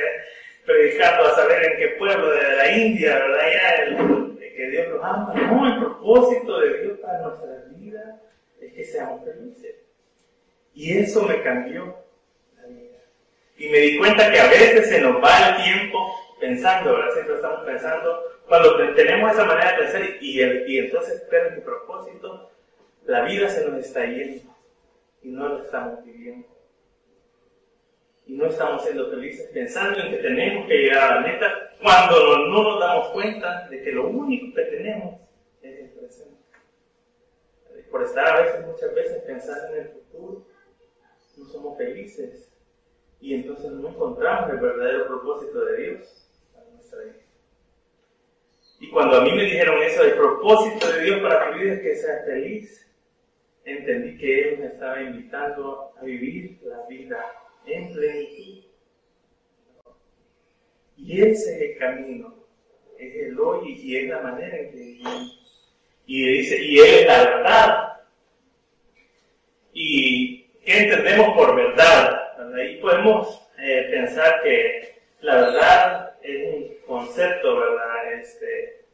predicando 0.66 1.24
a 1.24 1.34
saber 1.34 1.64
en 1.64 1.78
qué 1.78 1.88
pueblo 1.96 2.30
de 2.30 2.56
la 2.56 2.72
India, 2.72 3.14
¿verdad? 3.14 3.46
Ya 3.52 3.74
el, 3.84 4.38
que 4.38 4.70
Dios 4.70 4.88
nos 4.88 5.04
ama. 5.04 5.34
No, 5.34 5.66
el 5.66 5.78
propósito 5.78 6.60
de 6.60 6.82
Dios 6.82 6.98
para 6.98 7.20
nuestra 7.20 7.64
vida 7.70 8.20
es 8.60 8.72
que 8.72 8.84
seamos 8.84 9.24
felices. 9.24 9.76
Y 10.74 10.98
eso 10.98 11.22
me 11.22 11.42
cambió 11.42 12.06
y 13.58 13.68
me 13.68 13.78
di 13.78 13.98
cuenta 13.98 14.30
que 14.30 14.38
a 14.38 14.48
veces 14.48 14.88
se 14.88 15.00
nos 15.00 15.22
va 15.22 15.48
el 15.48 15.64
tiempo 15.64 16.14
pensando, 16.38 16.92
¿verdad? 16.92 17.14
Siempre 17.14 17.34
estamos 17.36 17.60
pensando, 17.64 18.22
cuando 18.46 18.94
tenemos 18.94 19.32
esa 19.32 19.44
manera 19.44 19.72
de 19.72 19.78
pensar 19.78 20.02
y, 20.20 20.40
el, 20.40 20.70
y 20.70 20.78
entonces 20.78 21.26
pero 21.30 21.52
mi 21.52 21.62
propósito, 21.62 22.50
la 23.06 23.22
vida 23.22 23.48
se 23.48 23.66
nos 23.66 23.78
está 23.80 24.04
yendo 24.04 24.42
y 25.22 25.30
no 25.30 25.48
lo 25.48 25.62
estamos 25.62 26.04
viviendo. 26.04 26.46
Y 28.26 28.34
no 28.34 28.46
estamos 28.46 28.82
siendo 28.82 29.08
felices 29.10 29.48
pensando 29.52 30.00
en 30.00 30.10
que 30.10 30.18
tenemos 30.18 30.66
que 30.66 30.74
llegar 30.74 31.12
a 31.12 31.14
la 31.16 31.20
meta 31.20 31.70
cuando 31.80 32.48
no, 32.48 32.62
nos 32.62 32.80
damos 32.80 33.08
cuenta 33.08 33.68
de 33.68 33.82
que 33.82 33.92
lo 33.92 34.08
único 34.08 34.54
que 34.54 34.62
tenemos 34.62 35.20
es 35.62 35.78
el 35.80 35.90
presente. 35.90 36.36
Por 37.90 38.02
estar 38.02 38.26
a 38.26 38.42
veces, 38.42 38.66
muchas 38.66 38.94
veces 38.94 39.22
pensando 39.22 39.74
en 39.74 39.82
el 39.82 39.88
futuro, 39.90 40.46
no 41.36 41.44
somos 41.46 41.78
felices 41.78 42.52
y 43.20 43.34
entonces 43.34 43.70
no 43.70 43.88
encontramos 43.90 44.50
el 44.50 44.58
verdadero 44.58 45.06
propósito 45.06 45.64
de 45.64 45.76
Dios 45.76 46.28
para 46.52 46.66
nuestra 46.70 47.02
vida. 47.02 47.14
Y 48.80 48.90
cuando 48.90 49.16
a 49.16 49.24
mí 49.24 49.32
me 49.32 49.44
dijeron 49.44 49.82
eso, 49.82 50.02
el 50.02 50.14
propósito 50.14 50.90
de 50.92 51.02
Dios 51.02 51.20
para 51.20 51.52
mi 51.52 51.62
vida 51.62 51.74
es 51.74 51.80
que 51.80 51.96
sea 51.96 52.24
feliz, 52.24 52.90
entendí 53.64 54.18
que 54.18 54.48
Él 54.48 54.58
me 54.58 54.66
estaba 54.66 55.00
invitando 55.00 55.92
a 55.98 56.04
vivir 56.04 56.58
la 56.62 56.86
vida 56.86 57.24
en 57.66 57.92
plenitud. 57.92 58.64
Y 60.96 61.22
ese 61.22 61.54
es 61.54 61.62
el 61.62 61.78
camino, 61.78 62.34
es 62.98 63.14
el 63.14 63.38
hoy 63.38 63.78
y 63.80 63.96
es 63.96 64.08
la 64.08 64.20
manera 64.20 64.56
en 64.56 64.70
que 64.70 64.76
vivimos. 64.76 65.62
Y 66.06 66.28
dice, 66.28 66.62
y 66.62 66.78
es 66.78 67.06
la 67.06 67.24
verdad. 67.24 67.92
¿Y 69.72 70.42
qué 70.64 70.78
entendemos 70.84 71.36
por 71.36 71.54
verdad? 71.54 72.54
Ahí 72.54 72.76
podemos 72.80 73.42
eh, 73.58 73.88
pensar 73.90 74.42
que 74.42 74.96
la 75.20 75.36
verdad 75.36 76.16
es 76.22 76.54
un 76.54 76.74
concepto, 76.86 77.56
¿verdad? 77.56 78.12
Este, 78.14 78.84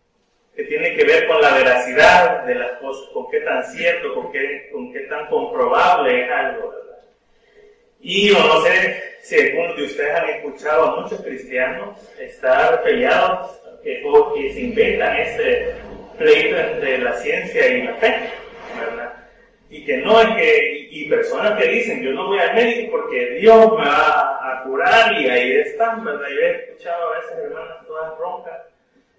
que 0.57 0.65
tiene 0.65 0.95
que 0.95 1.05
ver 1.05 1.27
con 1.27 1.41
la 1.41 1.55
veracidad 1.55 2.45
de 2.45 2.55
las 2.57 2.73
cosas, 2.73 3.09
con 3.13 3.31
qué 3.31 3.41
tan 3.41 3.65
cierto, 3.65 4.15
con 4.15 4.33
qué, 4.33 4.69
con 4.73 4.93
qué 4.93 5.01
tan 5.01 5.29
comprobable 5.29 6.25
es 6.25 6.31
algo, 6.31 6.71
¿verdad? 6.71 6.92
Y 8.03 8.29
yo 8.29 8.39
no 8.39 8.61
sé 8.63 9.03
si 9.23 9.41
algunos 9.41 9.77
de 9.77 9.85
ustedes 9.85 10.15
han 10.15 10.29
escuchado 10.31 10.85
a 10.85 11.01
muchos 11.01 11.21
cristianos 11.23 11.99
estar 12.19 12.83
peleados 12.83 13.59
o 14.05 14.35
que 14.35 14.53
se 14.53 14.61
inventan 14.61 15.17
este 15.17 15.75
pleito 16.19 16.57
entre 16.57 16.99
la 16.99 17.15
ciencia 17.15 17.67
y 17.69 17.83
la 17.83 17.95
fe, 17.95 18.15
¿verdad? 18.79 19.23
y 19.73 19.87
que 19.87 19.97
no 19.97 20.21
es 20.21 20.29
que, 20.37 20.89
y 20.91 21.09
personas 21.09 21.59
que 21.59 21.67
dicen, 21.67 22.03
yo 22.03 22.13
no 22.13 22.27
voy 22.27 22.39
al 22.39 22.55
médico 22.55 22.91
porque 22.93 23.31
Dios 23.41 23.71
me 23.71 23.87
va 23.87 24.59
a 24.61 24.63
curar 24.65 25.19
y 25.19 25.31
ahí 25.31 25.57
están, 25.61 26.05
¿verdad? 26.05 26.29
Yo 26.29 26.41
he 26.41 26.51
escuchado 26.57 27.09
a 27.09 27.19
veces 27.19 27.39
hermanas 27.39 27.87
todas 27.87 28.19
roncas 28.19 28.61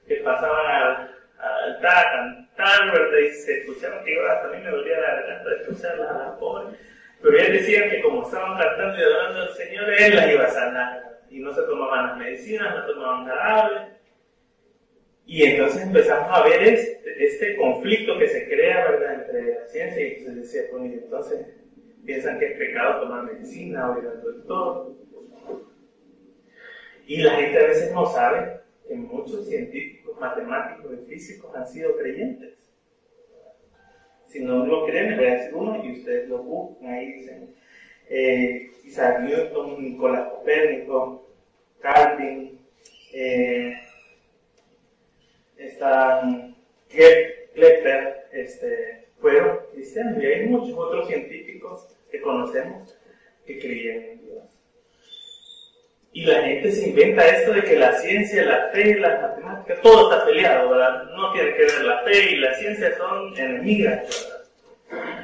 que 0.07 0.17
pasaban 0.17 0.65
al, 0.67 1.15
altar 1.39 2.05
a 2.05 2.11
cantar, 2.11 2.91
¿verdad? 2.91 3.17
Y 3.17 3.31
se 3.31 3.61
escuchaban 3.61 4.05
que 4.05 4.15
hasta 4.29 4.47
a 4.47 4.51
mí 4.51 4.63
me 4.63 4.69
dolía 4.69 4.99
la 4.99 5.15
garganta 5.15 5.49
de 5.49 5.55
escucharlas 5.55 6.09
a 6.11 6.17
las 6.19 6.31
pobres, 6.37 6.79
pero 7.23 7.37
ellas 7.37 7.53
decían 7.53 7.89
que 7.89 8.01
como 8.01 8.23
estaban 8.23 8.57
cantando 8.59 8.99
y 8.99 9.01
adorando 9.01 9.41
al 9.43 9.53
Señor, 9.53 9.93
Él 9.97 10.15
las 10.15 10.29
iba 10.29 10.43
a 10.43 10.49
sanar, 10.49 11.21
y 11.29 11.39
no 11.39 11.53
se 11.53 11.61
tomaban 11.63 12.07
las 12.07 12.17
medicinas, 12.17 12.75
no 12.75 12.85
tomaban 12.85 13.25
jarabes, 13.25 13.93
y 15.25 15.43
entonces 15.43 15.83
empezamos 15.83 16.29
a 16.29 16.43
ver 16.43 16.61
este, 16.63 17.25
este, 17.25 17.55
conflicto 17.55 18.19
que 18.19 18.27
se 18.27 18.45
crea, 18.49 18.91
¿verdad?, 18.91 19.13
entre 19.13 19.55
la 19.55 19.65
ciencia 19.67 20.05
y 20.05 20.13
entonces 20.15 20.51
decía, 20.51 20.69
bueno, 20.71 20.93
y 20.93 20.97
entonces 20.97 21.47
piensan 22.05 22.39
que 22.39 22.45
es 22.47 22.57
pecado 22.57 23.03
tomar 23.03 23.23
medicina 23.23 23.89
o 23.89 23.99
ir 23.99 24.07
al 24.09 24.21
doctor. 24.21 24.91
Y 27.07 27.21
la 27.21 27.35
gente 27.35 27.57
a 27.57 27.67
veces 27.67 27.93
no 27.93 28.05
sabe 28.05 28.59
que 28.85 28.95
muchos 28.95 29.47
científicos, 29.47 30.19
matemáticos 30.19 30.91
y 30.93 31.05
físicos 31.05 31.55
han 31.55 31.67
sido 31.67 31.95
creyentes. 31.97 32.62
Si 34.33 34.39
no 34.39 34.65
lo 34.65 34.87
creen, 34.87 35.15
voy 35.15 35.27
a 35.27 35.35
decir 35.35 35.53
uno 35.53 35.85
y 35.85 35.91
ustedes 35.91 36.27
lo 36.27 36.39
buscan 36.39 36.91
ahí, 36.91 37.13
dicen 37.13 37.53
eh, 38.09 38.71
Isaac 38.83 39.19
Newton, 39.19 39.83
Nicolás 39.83 40.27
Copérnico, 40.31 41.29
Calvin, 41.79 42.59
eh, 43.13 43.75
están 45.55 46.55
Kepler 46.89 48.25
este, 48.31 49.05
fueron 49.19 49.59
y 49.77 50.25
hay 50.25 50.47
muchos 50.47 50.75
otros 50.79 51.07
científicos 51.09 51.95
que 52.09 52.19
conocemos 52.19 52.97
que 53.45 53.59
creían 53.59 54.03
en 54.03 54.25
Dios. 54.25 54.52
Y 56.13 56.25
la 56.25 56.41
gente 56.43 56.71
se 56.71 56.89
inventa 56.89 57.27
esto 57.27 57.53
de 57.53 57.63
que 57.63 57.75
la 57.75 57.93
ciencia, 57.93 58.45
la 58.45 58.69
fe, 58.69 58.99
las 58.99 59.21
matemáticas, 59.21 59.81
todo 59.81 60.11
está 60.11 60.25
peleado, 60.25 60.69
¿verdad? 60.69 61.05
No 61.15 61.33
tiene 61.33 61.55
que 61.55 61.63
ver 61.63 61.83
la 61.85 62.03
fe 62.03 62.31
y 62.31 62.35
la 62.35 62.53
ciencia 62.53 62.95
son 62.97 63.35
enemigas, 63.35 64.29
¿verdad? 64.29 64.43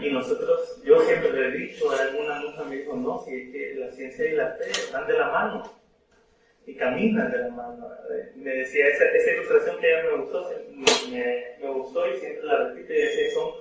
Y 0.01 0.11
nosotros, 0.11 0.81
yo 0.83 0.99
siempre 1.01 1.31
le 1.31 1.47
he 1.47 1.51
dicho, 1.51 1.91
a 1.91 2.01
alguna 2.01 2.39
nunca 2.39 2.63
me 2.63 2.77
dijo, 2.77 2.95
no, 2.95 3.19
si 3.19 3.51
que 3.51 3.75
la 3.75 3.91
ciencia 3.91 4.25
y 4.25 4.35
la 4.35 4.51
fe 4.53 4.71
van 4.91 5.07
de 5.07 5.13
la 5.13 5.27
mano 5.27 5.79
y 6.65 6.75
caminan 6.75 7.31
de 7.31 7.37
la 7.37 7.49
mano. 7.49 7.89
Me 8.35 8.51
decía, 8.51 8.87
esa, 8.87 9.05
esa 9.05 9.31
ilustración 9.31 9.79
que 9.79 9.91
ella 9.91 10.09
me 10.09 10.17
gustó, 10.23 10.51
me, 10.71 11.55
me, 11.61 11.69
gustó 11.69 12.07
y 12.07 12.19
siempre 12.19 12.43
la 12.45 12.69
repito 12.69 12.93
y 12.93 12.97
decía, 12.97 13.31
son 13.33 13.51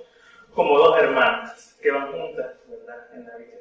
como 0.53 0.77
dos 0.77 0.99
hermanas 0.99 1.77
que 1.81 1.91
van 1.91 2.11
juntas, 2.11 2.55
¿verdad? 2.67 3.07
En 3.13 3.25
la 3.25 3.37
vida. 3.37 3.57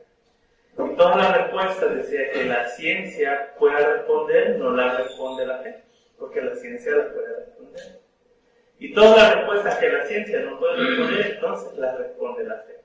Y 0.78 0.96
todas 0.96 1.16
las 1.16 1.36
respuestas 1.36 1.94
decía 1.96 2.30
que 2.30 2.44
la 2.44 2.68
ciencia 2.68 3.54
pueda 3.58 3.78
responder, 3.78 4.58
no 4.58 4.70
la 4.70 4.98
responde 4.98 5.44
la 5.44 5.58
fe, 5.58 5.82
porque 6.16 6.40
la 6.40 6.54
ciencia 6.54 6.92
la 6.92 7.12
puede 7.12 7.36
responder. 7.36 8.00
Y 8.78 8.94
todas 8.94 9.16
las 9.16 9.34
respuestas 9.34 9.78
que 9.78 9.88
la 9.88 10.06
ciencia 10.06 10.40
no 10.40 10.58
puede 10.58 10.76
responder, 10.76 11.26
entonces 11.34 11.78
las 11.78 11.98
responde 11.98 12.44
la 12.44 12.56
fe. 12.58 12.80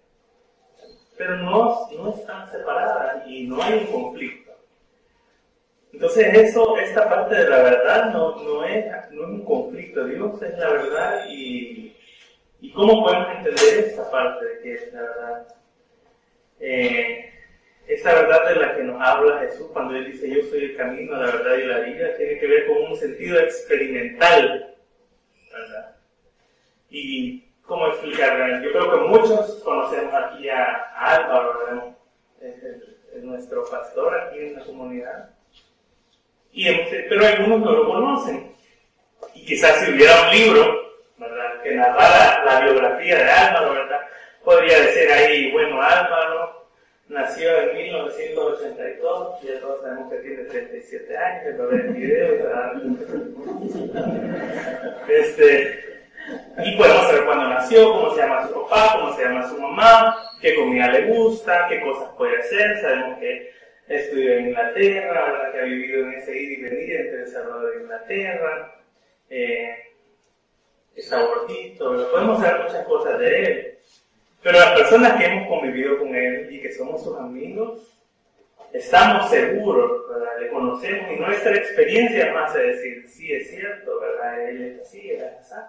Pero 1.18 1.38
no, 1.38 1.88
no 1.96 2.10
están 2.16 2.52
separadas 2.52 3.28
y 3.28 3.46
no 3.48 3.62
hay 3.62 3.74
un 3.74 3.86
conflicto. 3.86 4.52
Entonces 5.92 6.34
eso, 6.34 6.76
esta 6.80 7.08
parte 7.08 7.36
de 7.36 7.48
la 7.48 7.62
verdad 7.62 8.12
no, 8.12 8.44
no, 8.44 8.66
es, 8.66 8.86
no 9.12 9.24
es 9.24 9.30
un 9.30 9.46
conflicto. 9.46 10.06
Dios 10.06 10.42
es 10.42 10.58
la 10.58 10.70
verdad 10.72 11.26
y, 11.30 11.96
y 12.60 12.74
cómo 12.74 13.04
podemos 13.04 13.28
entender 13.38 13.86
esta 13.86 14.10
parte 14.10 14.44
de 14.44 14.60
que 14.62 14.74
es 14.74 14.94
la 14.94 15.02
verdad. 15.02 15.48
Eh, 16.60 17.33
esa 17.88 18.13
verdad 18.13 18.48
de 18.48 18.56
la 18.56 18.75
que 18.75 18.84
nos 18.84 19.02
habla 19.02 19.40
Jesús 19.40 19.68
cuando 19.74 19.96
Él 19.96 20.12
dice 20.12 20.30
yo 20.30 20.50
soy 20.50 20.66
el 20.66 20.78
camino, 20.78 21.18
la 21.18 21.25
verdad 21.25 21.58
y 21.58 21.66
la 21.66 21.80
vida, 21.80 22.16
tiene 22.18 22.40
que 22.40 22.48
ver 22.48 22.68
con 22.68 22.78
un 22.84 22.96
sentido 22.96 23.40
experimental, 23.40 24.75
¿verdad? 25.52 25.96
Y 26.90 27.44
cómo 27.66 27.88
explicar, 27.88 28.62
yo 28.62 28.72
creo 28.72 28.92
que 28.92 28.98
muchos 29.08 29.62
conocemos 29.63 30.13
aquí 30.13 30.50
a, 30.50 30.94
Álvaro, 30.96 31.60
¿verdad? 31.60 31.98
Es, 32.42 33.24
nuestro 33.24 33.63
pastor 33.70 34.20
aquí 34.20 34.40
en 34.40 34.56
la 34.56 34.66
comunidad. 34.66 35.30
Y 36.52 36.68
pero 37.08 37.25
algunos 37.25 37.60
no 37.60 37.72
lo 37.72 37.88
conocen. 37.88 38.52
Y 39.36 39.46
quizás 39.46 39.78
si 39.78 39.92
hubiera 39.92 40.24
un 40.24 40.36
libro, 40.36 40.94
¿verdad? 41.18 41.62
Que 41.62 41.75
narrara 41.75 42.44
la 42.44 42.62
biografía 42.62 43.18
de 43.18 43.30
Álvaro, 43.30 43.74
¿verdad? 43.74 44.02
Podría 44.44 44.80
decir 44.80 45.10
ahí, 45.12 45.52
bueno, 45.52 45.82
Álvaro 45.82 46.62
Nació 47.13 47.55
en 47.60 47.77
1982, 47.77 49.41
ya 49.43 49.60
todos 49.60 49.82
sabemos 49.84 50.12
que 50.12 50.17
tiene 50.17 50.43
37 50.46 51.15
años, 51.15 51.55
lo 51.58 51.67
ve 51.67 51.75
en 51.77 51.93
video, 51.93 52.34
este, 55.08 56.01
y 56.65 56.75
podemos 56.75 57.05
saber 57.05 57.25
cuándo 57.25 57.50
nació, 57.50 57.91
cómo 57.91 58.15
se 58.15 58.22
llama 58.22 58.48
su 58.48 58.53
papá, 58.53 58.98
cómo 59.00 59.15
se 59.15 59.24
llama 59.25 59.48
su 59.48 59.62
mamá, 59.62 60.17
qué 60.41 60.55
comida 60.55 60.88
le 60.88 61.05
gusta, 61.05 61.67
qué 61.70 61.82
cosas 61.82 62.10
puede 62.17 62.39
hacer, 62.39 62.82
sabemos 62.82 63.20
que 63.20 63.51
estudió 63.89 64.34
en 64.34 64.48
Inglaterra, 64.48 65.51
que 65.51 65.60
ha 65.60 65.63
vivido 65.65 66.08
en 66.08 66.13
ese 66.13 66.36
ir 66.36 66.60
y 66.60 66.62
venir 66.63 66.96
entre 66.96 67.22
El 67.22 67.27
Salvador 67.27 67.74
e 67.75 67.82
Inglaterra, 67.84 68.75
eh, 69.29 69.75
está 70.95 71.21
gordito, 71.21 72.10
podemos 72.10 72.41
saber 72.41 72.63
muchas 72.63 72.86
cosas 72.88 73.19
de 73.19 73.43
él. 73.43 73.73
Pero 74.43 74.60
las 74.60 74.77
personas 74.77 75.13
que 75.13 75.25
hemos 75.25 75.47
convivido 75.47 75.97
con 75.99 76.13
Él 76.13 76.49
y 76.51 76.60
que 76.62 76.71
somos 76.73 77.01
sus 77.01 77.17
amigos, 77.17 77.93
estamos 78.73 79.29
seguros, 79.29 80.10
¿verdad? 80.10 80.32
Le 80.41 80.49
conocemos 80.49 81.12
y 81.12 81.15
nuestra 81.19 81.56
experiencia 81.56 82.34
más 82.34 82.51
hace 82.51 82.63
decir, 82.63 83.06
sí, 83.08 83.32
es 83.32 83.49
cierto, 83.49 83.99
¿verdad? 84.01 84.49
Él 84.49 84.62
es 84.63 84.82
así, 84.82 85.12
él 85.12 85.21
es 85.21 85.51
así. 85.51 85.62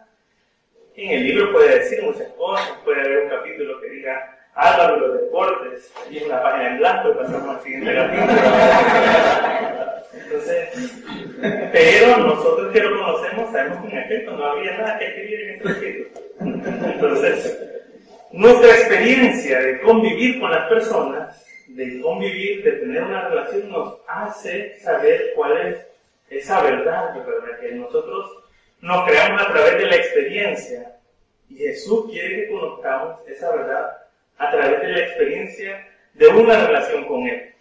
En 0.97 1.11
el 1.11 1.25
libro 1.25 1.53
puede 1.53 1.79
decir 1.79 2.03
muchas 2.03 2.29
cosas, 2.33 2.69
puede 2.85 3.01
haber 3.01 3.25
un 3.25 3.29
capítulo 3.29 3.81
que 3.81 3.91
diga, 3.91 4.39
Álvaro 4.55 4.97
los 4.97 5.21
deportes, 5.21 5.93
y 6.11 6.23
una 6.25 6.43
página 6.43 6.71
en 6.71 6.79
blanco 6.79 7.11
y 7.11 7.15
pasamos 7.15 7.57
al 7.57 7.63
siguiente 7.63 7.95
capítulo. 7.95 8.33
Entonces, 10.15 10.69
pero 11.73 12.17
nosotros 12.19 12.73
que 12.73 12.81
lo 12.81 12.99
conocemos 12.99 13.53
sabemos 13.53 13.85
que 13.85 13.93
en 13.93 13.99
efecto 13.99 14.31
no 14.33 14.47
había 14.47 14.79
nada 14.79 14.99
que 14.99 15.07
escribir 15.07 15.41
en 15.41 15.51
este 15.51 15.69
capítulo. 15.69 16.09
Entonces, 16.93 17.64
nuestra 18.35 18.69
experiencia 18.71 19.61
de 19.61 19.81
convivir 19.81 20.41
con 20.41 20.51
las 20.51 20.69
personas, 20.69 21.47
de 21.69 22.01
convivir, 22.01 22.65
de 22.65 22.73
tener 22.73 23.05
una 23.05 23.29
relación, 23.29 23.71
nos 23.71 23.99
hace 24.09 24.79
saber 24.81 25.33
cuál 25.37 25.57
es 25.69 25.87
esa 26.31 26.61
verdad, 26.63 27.15
¿verdad? 27.15 27.61
que 27.61 27.73
nosotros 27.73 28.29
nos 28.81 29.07
creamos 29.07 29.41
a 29.41 29.53
través 29.53 29.79
de 29.79 29.87
la 29.87 29.97
experiencia. 29.97 30.97
Y 31.49 31.59
Jesús 31.59 32.11
quiere 32.11 32.47
que 32.47 32.51
conozcamos 32.51 33.21
esa 33.29 33.55
verdad 33.55 33.99
a 34.39 34.51
través 34.51 34.81
de 34.81 34.89
la 34.89 34.99
experiencia 34.99 35.89
de 36.15 36.27
una 36.27 36.67
relación 36.67 37.05
con 37.05 37.29
Él. 37.29 37.53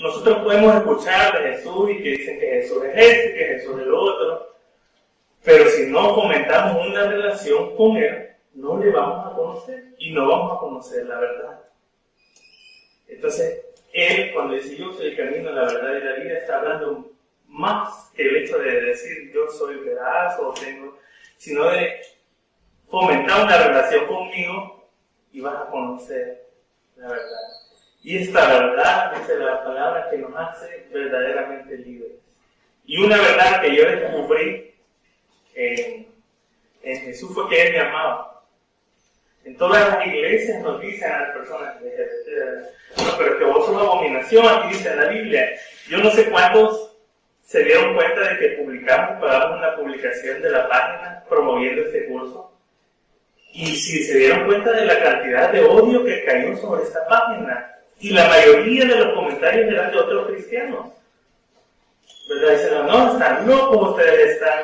Nosotros 0.00 0.42
podemos 0.42 0.76
escuchar 0.76 1.42
de 1.42 1.52
Jesús 1.54 1.90
y 1.90 2.02
que 2.02 2.10
dicen 2.10 2.38
que 2.38 2.46
Jesús 2.46 2.84
es 2.84 2.96
este, 2.96 3.34
que 3.34 3.44
Jesús 3.46 3.80
es 3.80 3.86
el 3.86 3.94
otro, 3.94 4.54
pero 5.42 5.70
si 5.70 5.86
no 5.86 6.14
fomentamos 6.14 6.86
una 6.86 7.04
relación 7.06 7.74
con 7.76 7.96
Él, 7.96 8.27
no 8.58 8.76
le 8.76 8.90
vamos 8.90 9.24
a 9.24 9.36
conocer 9.36 9.94
y 9.98 10.12
no 10.12 10.26
vamos 10.26 10.56
a 10.56 10.60
conocer 10.60 11.06
la 11.06 11.20
verdad. 11.20 11.60
Entonces, 13.06 13.64
él 13.92 14.32
cuando 14.34 14.54
dice 14.54 14.76
yo 14.76 14.92
soy 14.92 15.08
el 15.08 15.16
camino, 15.16 15.50
la 15.52 15.62
verdad 15.62 15.96
y 15.96 16.04
la 16.04 16.24
vida, 16.24 16.38
está 16.38 16.58
hablando 16.58 17.12
más 17.46 18.10
que 18.14 18.22
el 18.22 18.36
hecho 18.36 18.58
de 18.58 18.80
decir 18.82 19.32
yo 19.32 19.48
soy 19.48 19.76
veraz 19.76 20.38
o 20.40 20.52
tengo, 20.52 20.98
sino 21.36 21.64
de 21.70 22.00
fomentar 22.88 23.44
una 23.44 23.58
relación 23.58 24.06
conmigo 24.06 24.88
y 25.32 25.40
vas 25.40 25.54
a 25.54 25.70
conocer 25.70 26.48
la 26.96 27.08
verdad. 27.08 27.48
Y 28.02 28.18
esta 28.18 28.48
verdad, 28.48 29.16
dice 29.18 29.36
la 29.36 29.62
palabra, 29.62 30.10
que 30.10 30.18
nos 30.18 30.34
hace 30.34 30.88
verdaderamente 30.92 31.76
libres. 31.78 32.12
Y 32.84 33.04
una 33.04 33.18
verdad 33.18 33.60
que 33.60 33.76
yo 33.76 33.84
descubrí 33.84 34.74
en, 35.54 36.08
en 36.82 37.00
Jesús 37.02 37.32
fue 37.34 37.48
que 37.48 37.66
Él 37.66 37.72
me 37.74 37.80
amaba. 37.80 38.37
En 39.48 39.56
todas 39.56 39.88
las 39.88 40.06
iglesias 40.06 40.62
nos 40.62 40.78
dicen 40.78 41.10
a 41.10 41.20
las 41.20 41.30
personas 41.30 41.76
que 41.78 43.02
no, 43.02 43.16
pero 43.16 43.38
que 43.38 43.44
vos 43.44 43.64
sos 43.64 43.70
una 43.70 43.80
abominación, 43.80 44.46
aquí 44.46 44.74
dice 44.74 44.90
en 44.90 44.96
la 44.98 45.08
Biblia. 45.08 45.50
Yo 45.88 45.98
no 45.98 46.10
sé 46.10 46.28
cuántos 46.28 46.94
se 47.44 47.64
dieron 47.64 47.94
cuenta 47.94 48.28
de 48.28 48.38
que 48.38 48.48
publicamos, 48.62 49.18
pagamos 49.18 49.56
una 49.56 49.74
publicación 49.74 50.42
de 50.42 50.50
la 50.50 50.68
página 50.68 51.24
promoviendo 51.30 51.80
este 51.80 52.04
curso. 52.08 52.52
Y 53.54 53.74
si 53.74 54.04
se 54.04 54.18
dieron 54.18 54.44
cuenta 54.44 54.70
de 54.70 54.84
la 54.84 55.02
cantidad 55.02 55.50
de 55.50 55.64
odio 55.64 56.04
que 56.04 56.24
cayó 56.24 56.54
sobre 56.58 56.82
esta 56.82 57.08
página. 57.08 57.74
Y 58.00 58.10
la 58.10 58.28
mayoría 58.28 58.84
de 58.84 58.96
los 58.96 59.14
comentarios 59.14 59.72
eran 59.72 59.90
de 59.90 59.96
otros 59.96 60.26
cristianos. 60.26 60.92
¿Verdad? 62.28 62.50
Dicen, 62.50 62.86
no, 62.86 63.12
están 63.12 63.48
locos, 63.48 63.96
ustedes 63.96 64.32
están 64.32 64.62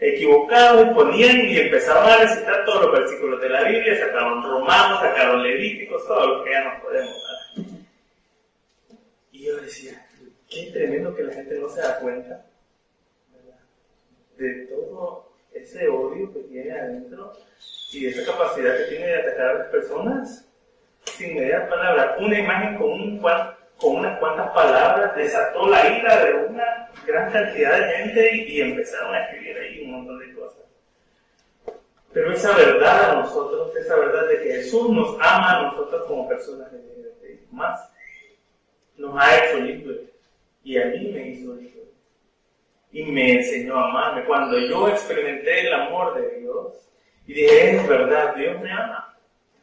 equivocados 0.00 0.88
ponían 0.94 1.40
y 1.40 1.58
empezaron 1.58 2.08
a 2.08 2.16
recitar 2.16 2.64
todos 2.64 2.86
los 2.86 2.92
versículos 2.92 3.40
de 3.40 3.50
la 3.50 3.64
Biblia, 3.64 3.98
sacaron 3.98 4.42
romanos, 4.42 5.00
sacaron 5.00 5.42
levíticos, 5.42 6.06
todo 6.06 6.26
lo 6.26 6.44
que 6.44 6.50
ya 6.50 6.64
no 6.64 6.82
podemos 6.82 7.14
dar. 7.14 7.66
Y 9.32 9.44
yo 9.44 9.56
decía, 9.60 10.06
qué 10.48 10.70
tremendo 10.72 11.14
que 11.14 11.22
la 11.22 11.32
gente 11.34 11.58
no 11.58 11.68
se 11.68 11.82
da 11.82 11.98
cuenta 11.98 12.46
de 14.36 14.66
todo 14.66 15.30
ese 15.52 15.86
odio 15.88 16.32
que 16.32 16.40
tiene 16.40 16.72
adentro 16.72 17.32
y 17.92 18.06
esa 18.06 18.32
capacidad 18.32 18.76
que 18.78 18.84
tiene 18.84 19.06
de 19.06 19.16
atacar 19.16 19.48
a 19.48 19.54
las 19.54 19.66
personas 19.68 20.48
sin 21.04 21.34
mediar 21.34 21.68
palabra. 21.68 22.16
Una 22.20 22.38
imagen 22.38 22.78
con, 22.78 22.90
un, 22.90 23.22
con 23.80 23.96
unas 23.96 24.18
cuantas 24.18 24.50
palabras 24.50 25.16
desató 25.16 25.66
la 25.66 25.88
ira 25.96 26.24
de 26.24 26.34
una 26.34 26.90
gran 27.06 27.32
cantidad 27.32 27.78
de 27.78 27.92
gente 27.96 28.36
y, 28.36 28.60
empezaron 28.60 29.14
a 29.14 29.24
escribir 29.24 29.56
ahí 29.56 29.82
un 29.84 29.92
montón 29.92 30.18
de 30.18 30.34
cosas. 30.34 30.64
Pero 32.12 32.32
esa 32.32 32.54
verdad 32.56 33.10
a 33.10 33.14
nosotros, 33.22 33.74
esa 33.76 33.96
verdad 33.96 34.28
de 34.28 34.42
que 34.42 34.52
Jesús 34.56 34.90
nos 34.90 35.16
ama 35.20 35.58
a 35.58 35.62
nosotros 35.62 36.04
como 36.06 36.28
personas 36.28 36.70
Dios, 36.72 36.90
más 37.50 37.90
nos 38.96 39.16
ha 39.18 39.44
hecho 39.44 39.60
libres 39.60 40.00
y 40.62 40.76
a 40.76 40.86
mí 40.86 41.10
me 41.12 41.28
hizo 41.28 41.54
libre 41.54 41.84
y 42.92 43.04
me 43.04 43.32
enseñó 43.34 43.76
a 43.76 43.88
amarme. 43.88 44.24
Cuando 44.24 44.58
yo 44.58 44.88
experimenté 44.88 45.66
el 45.66 45.72
amor 45.72 46.20
de 46.20 46.40
Dios 46.40 46.90
y 47.26 47.32
dije, 47.32 47.76
es 47.76 47.88
verdad, 47.88 48.34
Dios 48.34 48.60
me 48.60 48.70
ama. 48.70 49.09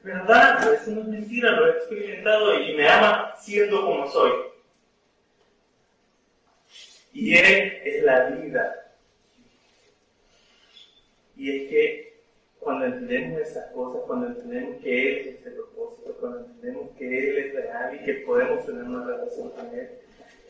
Verdad, 0.04 0.74
eso 0.74 0.92
no 0.92 1.02
es 1.02 1.08
mentira, 1.08 1.52
lo 1.52 1.68
he 1.68 1.78
experimentado 1.78 2.60
y 2.62 2.76
me 2.76 2.88
ama 2.88 3.34
siendo 3.40 3.82
como 3.86 4.10
soy. 4.10 4.32
Y 7.14 7.36
Él 7.36 7.82
es 7.84 8.04
la 8.04 8.30
vida. 8.30 8.94
Y 11.36 11.56
es 11.56 11.70
que 11.70 12.18
cuando 12.60 12.86
entendemos 12.86 13.42
estas 13.42 13.72
cosas, 13.72 14.02
cuando 14.08 14.28
entendemos 14.28 14.82
que 14.82 15.12
Él 15.12 15.28
es 15.28 15.46
el 15.46 15.54
propósito, 15.54 16.18
cuando 16.20 16.40
entendemos 16.40 16.90
que 16.98 17.06
Él 17.06 17.38
es 17.38 17.54
real 17.54 17.96
y 17.96 18.06
que 18.06 18.14
podemos 18.26 18.66
tener 18.66 18.84
una 18.84 19.06
relación 19.06 19.50
con 19.52 19.66
Él, 19.74 19.90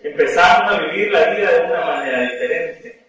empezamos 0.01 0.73
a 0.73 0.87
vivir 0.87 1.11
la 1.11 1.33
vida 1.33 1.51
de 1.51 1.65
una 1.65 1.85
manera 1.85 2.21
diferente. 2.31 2.99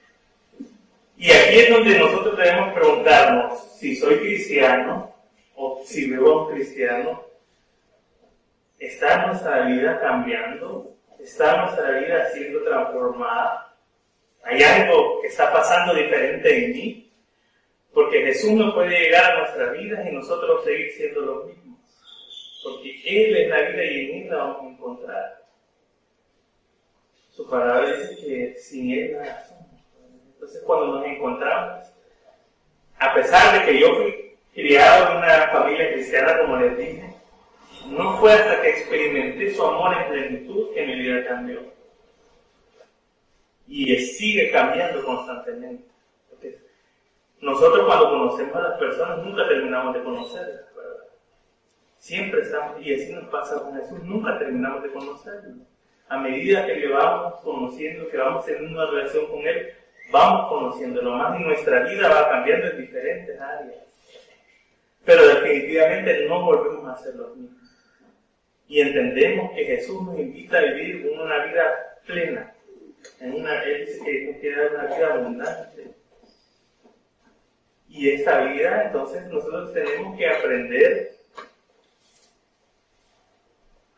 Y 1.17 1.31
aquí 1.31 1.59
es 1.59 1.71
donde 1.71 1.99
nosotros 1.99 2.39
debemos 2.39 2.73
preguntarnos 2.75 3.61
si 3.79 3.97
soy 3.97 4.19
cristiano 4.19 5.08
o 5.59 5.83
si 5.85 6.09
veo 6.09 6.49
cristiano, 6.49 7.25
¿está 8.79 9.27
nuestra 9.27 9.67
vida 9.67 10.01
cambiando? 10.01 10.95
¿Está 11.19 11.65
nuestra 11.65 11.91
vida 11.99 12.31
siendo 12.31 12.63
transformada? 12.63 13.75
¿Hay 14.45 14.63
algo 14.63 15.21
que 15.21 15.27
está 15.27 15.53
pasando 15.53 15.95
diferente 15.95 16.65
en 16.65 16.73
mí? 16.73 17.13
Porque 17.93 18.23
Jesús 18.23 18.53
no 18.53 18.73
puede 18.73 19.01
llegar 19.01 19.33
a 19.33 19.39
nuestra 19.41 19.73
vida 19.73 20.09
y 20.09 20.15
nosotros 20.15 20.65
seguir 20.65 20.93
siendo 20.93 21.21
los 21.23 21.47
mismos. 21.47 21.81
Porque 22.63 23.03
Él 23.05 23.37
es 23.37 23.49
la 23.49 23.63
vida 23.63 23.85
y 23.85 24.11
en 24.11 24.23
Él 24.23 24.31
la 24.31 24.37
vamos 24.37 24.63
a 24.63 24.69
encontrar. 24.69 25.45
Su 27.31 27.51
palabra 27.51 27.97
dice 27.97 28.17
que 28.25 28.55
sin 28.59 28.93
Él 28.93 29.13
nada 29.15 29.45
somos. 29.49 29.67
Entonces 30.35 30.63
cuando 30.65 30.99
nos 30.99 31.07
encontramos, 31.07 31.85
a 33.01 33.15
pesar 33.15 33.59
de 33.59 33.67
que 33.67 33.81
yo 33.81 33.97
fui 33.97 34.28
criado 34.59 35.13
en 35.13 35.19
una 35.19 35.49
familia 35.53 35.93
cristiana, 35.93 36.39
como 36.41 36.57
les 36.57 36.77
dije, 36.77 37.15
no 37.87 38.19
fue 38.19 38.33
hasta 38.33 38.61
que 38.61 38.71
experimenté 38.71 39.55
su 39.55 39.65
amor 39.65 39.97
en 39.97 40.09
plenitud 40.09 40.75
que 40.75 40.85
mi 40.85 40.97
vida 40.97 41.25
cambió. 41.29 41.63
Y 43.69 43.97
sigue 43.99 44.51
cambiando 44.51 45.05
constantemente. 45.05 45.85
nosotros 47.41 47.87
cuando 47.87 48.11
conocemos 48.11 48.57
a 48.57 48.63
las 48.63 48.79
personas 48.79 49.19
nunca 49.19 49.47
terminamos 49.47 49.95
de 49.95 50.03
conocerlas, 50.03 50.65
Siempre 51.99 52.43
estamos, 52.43 52.81
y 52.81 52.95
así 52.95 53.13
nos 53.13 53.25
pasa 53.25 53.61
con 53.61 53.75
Jesús, 53.75 54.03
nunca 54.05 54.39
terminamos 54.39 54.83
de 54.83 54.93
conocerlo. 54.93 55.65
A 56.09 56.17
medida 56.17 56.65
que 56.65 56.77
le 56.77 56.89
vamos 56.89 57.41
conociendo, 57.43 58.09
que 58.09 58.17
vamos 58.17 58.45
teniendo 58.45 58.71
una 58.71 58.91
relación 58.91 59.27
con 59.27 59.47
Él, 59.47 59.75
vamos 60.11 60.49
conociéndolo 60.49 61.13
más 61.17 61.39
y 61.39 61.45
nuestra 61.45 61.81
vida 61.81 62.09
va 62.09 62.29
cambiando 62.31 62.69
en 62.69 62.79
diferentes 62.79 63.41
áreas. 63.41 63.88
Pero 65.09 65.27
definitivamente 65.27 66.27
no 66.27 66.45
volvemos 66.45 66.87
a 66.87 67.03
ser 67.03 67.15
los 67.15 67.35
mismos. 67.35 67.63
Y 68.69 68.83
entendemos 68.83 69.53
que 69.53 69.65
Jesús 69.65 70.03
nos 70.03 70.19
invita 70.19 70.59
a 70.59 70.65
vivir 70.65 71.11
una 71.19 71.47
vida 71.47 71.99
plena. 72.05 72.55
En 73.19 73.37
una, 73.37 73.63
él 73.63 73.87
dice 73.87 74.05
que 74.05 74.25
nos 74.27 74.37
quiere 74.37 74.65
dar 74.65 74.75
una 74.75 74.95
vida 74.95 75.15
abundante. 75.15 75.95
Y 77.89 78.11
esta 78.11 78.53
vida, 78.53 78.85
entonces, 78.85 79.25
nosotros 79.29 79.73
tenemos 79.73 80.19
que 80.19 80.29
aprender 80.29 81.13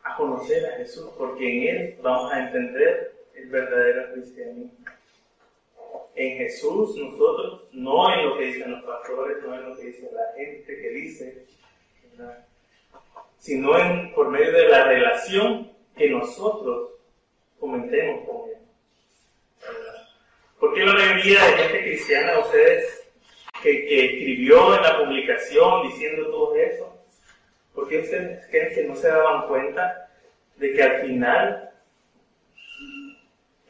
a 0.03 0.15
conocer 0.15 0.65
a 0.65 0.77
Jesús, 0.77 1.09
porque 1.17 1.43
en 1.45 1.75
Él 1.75 1.99
vamos 2.01 2.31
a 2.31 2.47
entender 2.47 3.15
el 3.35 3.49
verdadero 3.49 4.13
cristianismo 4.13 4.85
en 6.15 6.37
Jesús 6.37 6.95
nosotros, 6.95 7.69
no 7.73 8.13
en 8.13 8.25
lo 8.25 8.37
que 8.37 8.45
dicen 8.45 8.71
los 8.71 8.83
pastores, 8.83 9.37
no 9.43 9.55
en 9.55 9.69
lo 9.69 9.75
que 9.75 9.85
dice 9.85 10.09
la 10.13 10.33
gente 10.35 10.81
que 10.81 10.89
dice, 10.89 11.45
sino 13.37 13.77
en, 13.77 14.13
por 14.13 14.29
medio 14.29 14.51
de 14.51 14.67
la 14.67 14.85
relación 14.85 15.71
que 15.95 16.09
nosotros 16.09 16.91
comentemos 17.59 18.27
con 18.27 18.49
Él. 18.49 18.57
¿Por 20.59 20.73
qué 20.73 20.85
la 20.85 20.93
mayoría 20.93 21.43
de 21.43 21.51
gente 21.53 21.83
cristiana, 21.83 22.39
ustedes, 22.39 23.01
que, 23.63 23.85
que 23.85 24.05
escribió 24.05 24.75
en 24.75 24.81
la 24.83 24.99
publicación 24.99 25.87
diciendo 25.89 26.29
todo 26.29 26.55
eso, 26.55 27.03
¿por 27.73 27.87
qué 27.87 27.99
ustedes 27.99 28.45
creen 28.47 28.73
que 28.73 28.83
no 28.83 28.95
se 28.95 29.07
daban 29.07 29.47
cuenta 29.47 30.09
de 30.57 30.73
que 30.73 30.83
al 30.83 31.01
final 31.01 31.71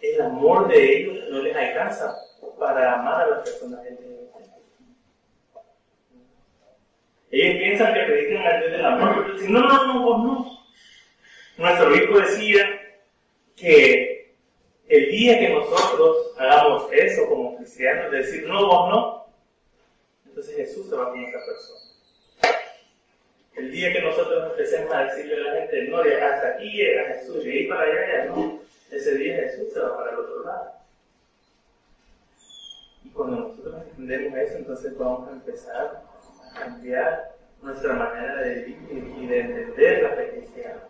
el 0.02 0.22
amor 0.22 0.68
de 0.68 0.98
ellos 0.98 1.30
no 1.30 1.42
les 1.42 1.56
alcanza 1.56 2.16
para 2.62 2.94
amar 2.94 3.22
a 3.24 3.28
las 3.28 3.40
personas 3.40 3.80
Ellos 7.32 7.58
piensan 7.58 7.94
que 7.94 8.02
predican 8.02 8.46
al 8.46 8.60
Dios 8.60 8.72
del 8.74 8.86
amor, 8.86 9.24
pero 9.24 9.34
dicen, 9.34 9.54
no, 9.54 9.62
no, 9.62 9.88
no, 9.88 10.04
vos 10.04 10.24
no. 10.24 10.66
Nuestro 11.58 11.88
obispo 11.88 12.20
decía 12.20 12.64
que 13.56 14.36
el 14.90 15.10
día 15.10 15.40
que 15.40 15.50
nosotros 15.50 16.36
hagamos 16.38 16.88
eso 16.92 17.26
como 17.28 17.58
cristianos, 17.58 18.12
de 18.12 18.18
decir, 18.18 18.48
no, 18.48 18.68
vos 18.68 18.90
no, 18.90 19.26
entonces 20.28 20.56
Jesús 20.58 20.88
se 20.88 20.96
va 20.96 21.10
con 21.10 21.24
esa 21.24 21.40
persona. 21.44 22.60
El 23.56 23.72
día 23.72 23.92
que 23.92 24.02
nosotros 24.02 24.52
empecemos 24.52 24.94
a 24.94 25.06
decirle 25.06 25.36
a 25.36 25.54
la 25.54 25.62
gente, 25.62 25.84
no, 25.88 25.98
hasta 25.98 26.48
aquí 26.50 26.70
llega 26.74 27.16
Jesús, 27.16 27.44
de 27.44 27.52
ahí 27.52 27.68
para 27.68 27.82
allá 27.82 28.08
ya 28.08 28.26
no, 28.26 28.60
ese 28.92 29.16
día 29.16 29.38
Jesús 29.38 29.74
se 29.74 29.80
va 29.80 29.98
para 29.98 30.12
el 30.12 30.18
otro 30.20 30.44
lado. 30.44 30.81
Cuando 33.14 33.38
nosotros 33.38 33.76
entendemos 33.90 34.40
eso, 34.40 34.58
entonces 34.58 34.98
vamos 34.98 35.30
a 35.30 35.32
empezar 35.34 36.04
a 36.54 36.60
cambiar 36.60 37.36
nuestra 37.62 37.94
manera 37.94 38.42
de 38.42 38.64
vivir 38.64 39.14
y 39.20 39.28
de 39.28 39.40
entender 39.40 40.04
la 40.04 40.10
fe 40.10 40.30
cristiana. 40.32 40.84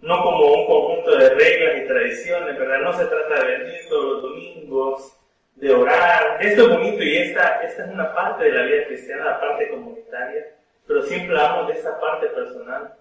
No 0.00 0.22
como 0.22 0.54
un 0.54 0.66
conjunto 0.66 1.16
de 1.16 1.30
reglas 1.30 1.82
y 1.82 1.86
tradiciones, 1.86 2.58
¿verdad? 2.58 2.80
No 2.80 2.92
se 2.92 3.06
trata 3.06 3.44
de 3.44 3.58
venir 3.58 3.80
todos 3.88 4.04
los 4.04 4.22
domingos, 4.22 5.16
de 5.56 5.72
orar. 5.72 6.44
Esto 6.44 6.62
es 6.62 6.68
bonito 6.68 7.02
y 7.02 7.16
esta, 7.18 7.62
esta 7.62 7.84
es 7.84 7.90
una 7.90 8.14
parte 8.14 8.44
de 8.44 8.52
la 8.52 8.62
vida 8.62 8.86
cristiana, 8.86 9.24
la 9.24 9.40
parte 9.40 9.68
comunitaria, 9.70 10.56
pero 10.86 11.02
siempre 11.02 11.38
hablamos 11.38 11.68
de 11.68 11.74
esa 11.74 11.98
parte 12.00 12.26
personal, 12.28 12.94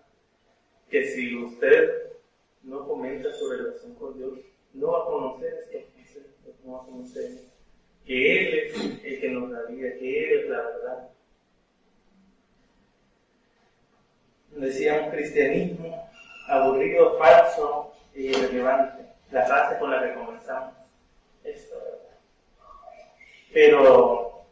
que 0.89 1.03
si 1.05 1.35
usted 1.43 2.11
no 2.61 2.87
comenta 2.87 3.31
su 3.31 3.49
relación 3.49 3.95
con 3.95 4.17
Dios, 4.17 4.33
no 4.73 4.91
va 4.91 4.99
a 4.99 5.05
conocer 5.05 5.65
esto, 5.71 6.19
no 6.63 6.73
va 6.73 6.83
a 6.83 6.85
conocer 6.85 7.52
que 8.05 8.39
Él 8.39 8.53
es 8.55 9.03
el 9.03 9.21
que 9.21 9.29
nos 9.29 9.51
da 9.51 9.63
vida, 9.69 9.89
que 9.99 10.23
Él 10.23 10.39
es 10.39 10.49
la 10.49 10.57
verdad. 10.57 11.09
Decíamos 14.51 15.13
cristianismo 15.13 16.09
aburrido, 16.47 17.17
falso 17.17 17.93
e 18.13 18.23
irrelevante. 18.23 19.03
La 19.31 19.45
frase 19.45 19.79
con 19.79 19.89
la 19.89 20.03
que 20.03 20.13
comenzamos. 20.13 20.73
Esto, 21.43 21.75
Pero, 23.51 24.45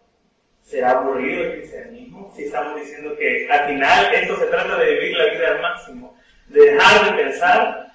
¿será 0.64 0.92
aburrido 0.92 1.44
el 1.44 1.60
cristianismo? 1.60 2.32
Si 2.36 2.46
estamos 2.46 2.80
diciendo 2.80 3.16
que 3.16 3.48
al 3.50 3.68
final 3.68 4.14
esto 4.14 4.38
se 4.38 4.48
trata 4.48 4.78
de 4.78 4.94
vivir 4.96 5.18
la 5.18 5.26
vida 5.26 5.48
al 5.50 5.62
máximo, 5.62 6.18
de 6.48 6.72
dejar 6.72 7.06
de 7.06 7.24
pensar 7.24 7.92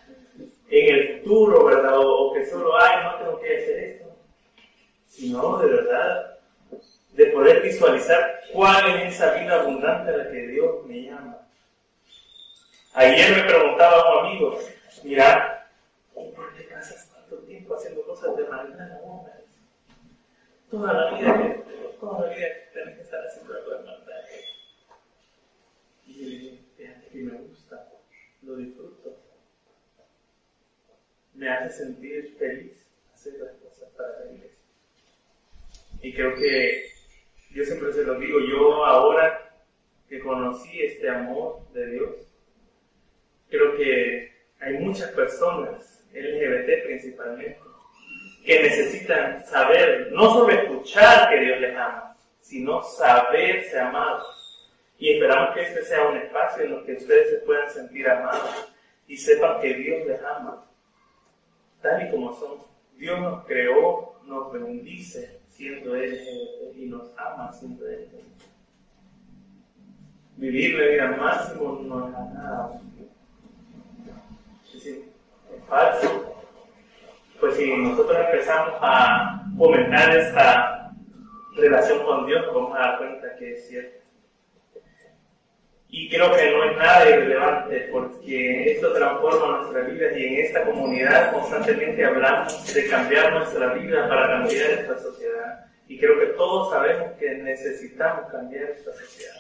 en 0.71 0.95
el 0.95 1.19
futuro, 1.19 1.64
¿verdad? 1.64 1.99
O, 1.99 2.31
o 2.31 2.35
que 2.35 2.47
solo, 2.47 2.73
ay, 2.81 3.05
no 3.05 3.16
tengo 3.16 3.40
que 3.40 3.57
hacer 3.57 3.79
esto 3.79 3.95
sino 5.16 5.59
de 5.59 5.68
verdad 5.68 6.38
de 7.12 7.26
poder 7.29 7.62
visualizar 7.62 8.40
cuál 8.52 9.00
es 9.00 9.14
esa 9.14 9.33
vida 9.33 9.61
abundante 9.61 10.12
a 10.12 10.16
la 10.18 10.31
que 10.31 10.46
Dios 10.48 10.85
me 10.85 11.05
llama. 11.05 11.38
Ayer 12.92 13.37
me 13.37 13.44
preguntaba 13.44 13.96
a 13.96 14.20
un 14.20 14.26
amigo, 14.26 14.59
mira, 15.02 15.70
¿por 16.14 16.55
qué 16.55 16.64
pasas 16.64 17.11
tanto 17.11 17.38
tiempo 17.38 17.74
haciendo 17.74 18.02
cosas 18.02 18.37
de 18.37 18.44
maldad? 18.44 19.00
Toda 20.70 20.92
la 20.92 21.16
vida, 21.16 21.57
toda 21.98 22.26
la 22.26 22.35
vida 22.35 22.46
tienes 22.74 22.96
que 22.96 23.02
estar 23.02 23.26
haciendo 23.26 23.55
algo 23.55 23.70
de 23.70 23.85
maldad. 23.85 24.22
Y 26.07 26.14
yo 26.14 26.22
le 26.22 26.37
dije, 26.37 26.61
fíjate 26.76 27.09
que 27.09 27.18
me 27.18 27.38
gusta, 27.38 27.88
lo 28.42 28.57
disfruto. 28.57 29.16
Me 31.35 31.48
hace 31.50 31.85
sentir 31.85 32.37
feliz 32.38 32.87
hacer 33.14 33.35
las 33.35 33.52
cosas 33.57 33.88
para 33.96 34.20
la 34.20 34.33
iglesia. 34.33 34.56
Y 36.02 36.12
creo 36.14 36.35
que 36.35 36.87
yo 37.50 37.64
siempre 37.64 37.92
se 37.92 38.04
lo 38.04 38.18
digo, 38.18 38.38
yo 38.40 38.85
ahora 38.85 39.54
que 40.09 40.20
conocí 40.20 40.82
este 40.82 41.09
amor 41.09 41.66
de 41.72 41.87
Dios, 41.90 42.14
creo 43.48 43.76
que 43.76 44.32
hay 44.61 44.74
muchas 44.74 45.11
personas, 45.12 46.04
LGBT 46.12 46.85
principalmente, 46.85 47.59
que 48.44 48.62
necesitan 48.62 49.44
saber, 49.46 50.12
no 50.12 50.32
solo 50.32 50.52
escuchar 50.52 51.28
que 51.30 51.40
Dios 51.40 51.61
les 51.61 51.76
ama, 51.76 52.16
sino 52.40 52.82
saberse 52.82 53.78
amados. 53.78 54.37
Y 54.98 55.14
esperamos 55.14 55.54
que 55.54 55.62
este 55.62 55.82
sea 55.82 56.06
un 56.06 56.16
espacio 56.16 56.64
en 56.64 56.72
el 56.74 56.85
que 56.85 56.92
ustedes 56.92 57.30
se 57.30 57.37
puedan 57.38 57.70
sentir 57.70 58.09
amados 58.09 58.72
y 59.09 59.16
sepan 59.16 59.61
que 59.61 59.74
Dios 59.74 60.06
les 60.06 60.22
ama, 60.22 60.64
tal 61.82 62.06
y 62.06 62.11
como 62.11 62.35
son. 62.35 62.59
Dios 62.96 63.20
nos 63.20 63.44
creó, 63.46 64.14
nos 64.24 64.52
bendice, 64.52 65.36
siendo 65.57 65.97
Él 65.97 66.21
y 66.77 66.87
nos 66.87 67.12
ama 67.16 67.53
siendo 67.53 67.87
Él. 67.88 68.09
Vivir 70.37 70.79
la 70.79 70.87
vida 70.87 71.16
máximo 71.16 71.81
no 71.83 72.09
es 72.09 72.12
nada. 72.12 72.81
Es 74.66 74.75
decir, 74.75 75.09
es 75.55 75.64
falso. 75.64 76.35
Pues 77.40 77.57
si 77.57 77.75
nosotros 77.75 78.19
empezamos 78.19 78.75
a 78.83 79.47
fomentar 79.57 80.16
esta 80.16 80.92
relación 81.57 82.05
con 82.05 82.27
Dios, 82.27 82.47
nos 82.47 82.55
vamos 82.55 82.77
a 82.77 82.81
dar 82.81 82.99
cuenta 82.99 83.37
que 83.37 83.55
es 83.55 83.69
cierto. 83.69 84.06
Y 85.88 86.09
creo 86.11 86.35
que 86.35 86.51
no 86.51 86.64
es 86.64 86.77
nada 86.77 87.09
irrelevante 87.09 87.88
porque 87.92 88.72
esto 88.72 88.92
transforma 88.92 89.59
nuestra 89.59 89.83
vida 89.83 90.18
y 90.18 90.27
en 90.27 90.44
esta 90.44 90.64
comunidad 90.64 91.33
constantemente 91.33 92.05
hablamos 92.05 92.75
de 92.75 92.88
cambiar 92.88 93.33
nuestra 93.33 93.72
vida 93.75 94.09
para 94.09 94.27
cambiar 94.29 94.70
esta 94.70 94.99
sociedad. 94.99 95.66
Y 95.88 95.99
creo 95.99 96.18
que 96.18 96.27
todos 96.27 96.70
sabemos 96.70 97.12
que 97.18 97.37
necesitamos 97.37 98.31
cambiar 98.31 98.64
esta 98.64 98.92
sociedad. 98.92 99.37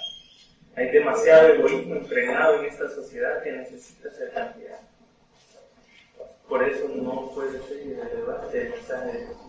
Hay 0.76 0.90
demasiado 0.90 1.48
egoísmo 1.54 1.96
impregnado 1.96 2.60
en 2.60 2.66
esta 2.66 2.88
sociedad 2.90 3.42
que 3.42 3.52
necesita 3.52 4.10
ser 4.10 4.30
cambiado. 4.32 4.82
Por 6.48 6.62
eso 6.62 6.88
no 6.94 7.32
puede 7.34 7.60
ser 7.62 7.78
irrelevante 7.86 8.62
el 8.62 8.70
mensaje 8.70 9.06
de 9.06 9.26
Jesús. 9.26 9.46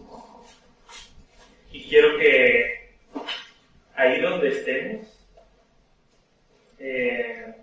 Y 1.72 1.90
quiero 1.90 2.18
que 2.18 2.96
ahí 3.96 4.22
donde 4.22 4.50
estemos, 4.50 5.17
eh, 6.80 7.54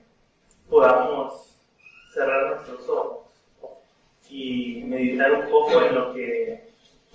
podamos 0.68 1.56
cerrar 2.12 2.56
nuestros 2.56 2.88
ojos 2.88 3.24
y 4.28 4.82
meditar 4.84 5.32
un 5.32 5.50
poco 5.50 5.82
en 5.82 5.94
lo 5.94 6.14
que 6.14 6.60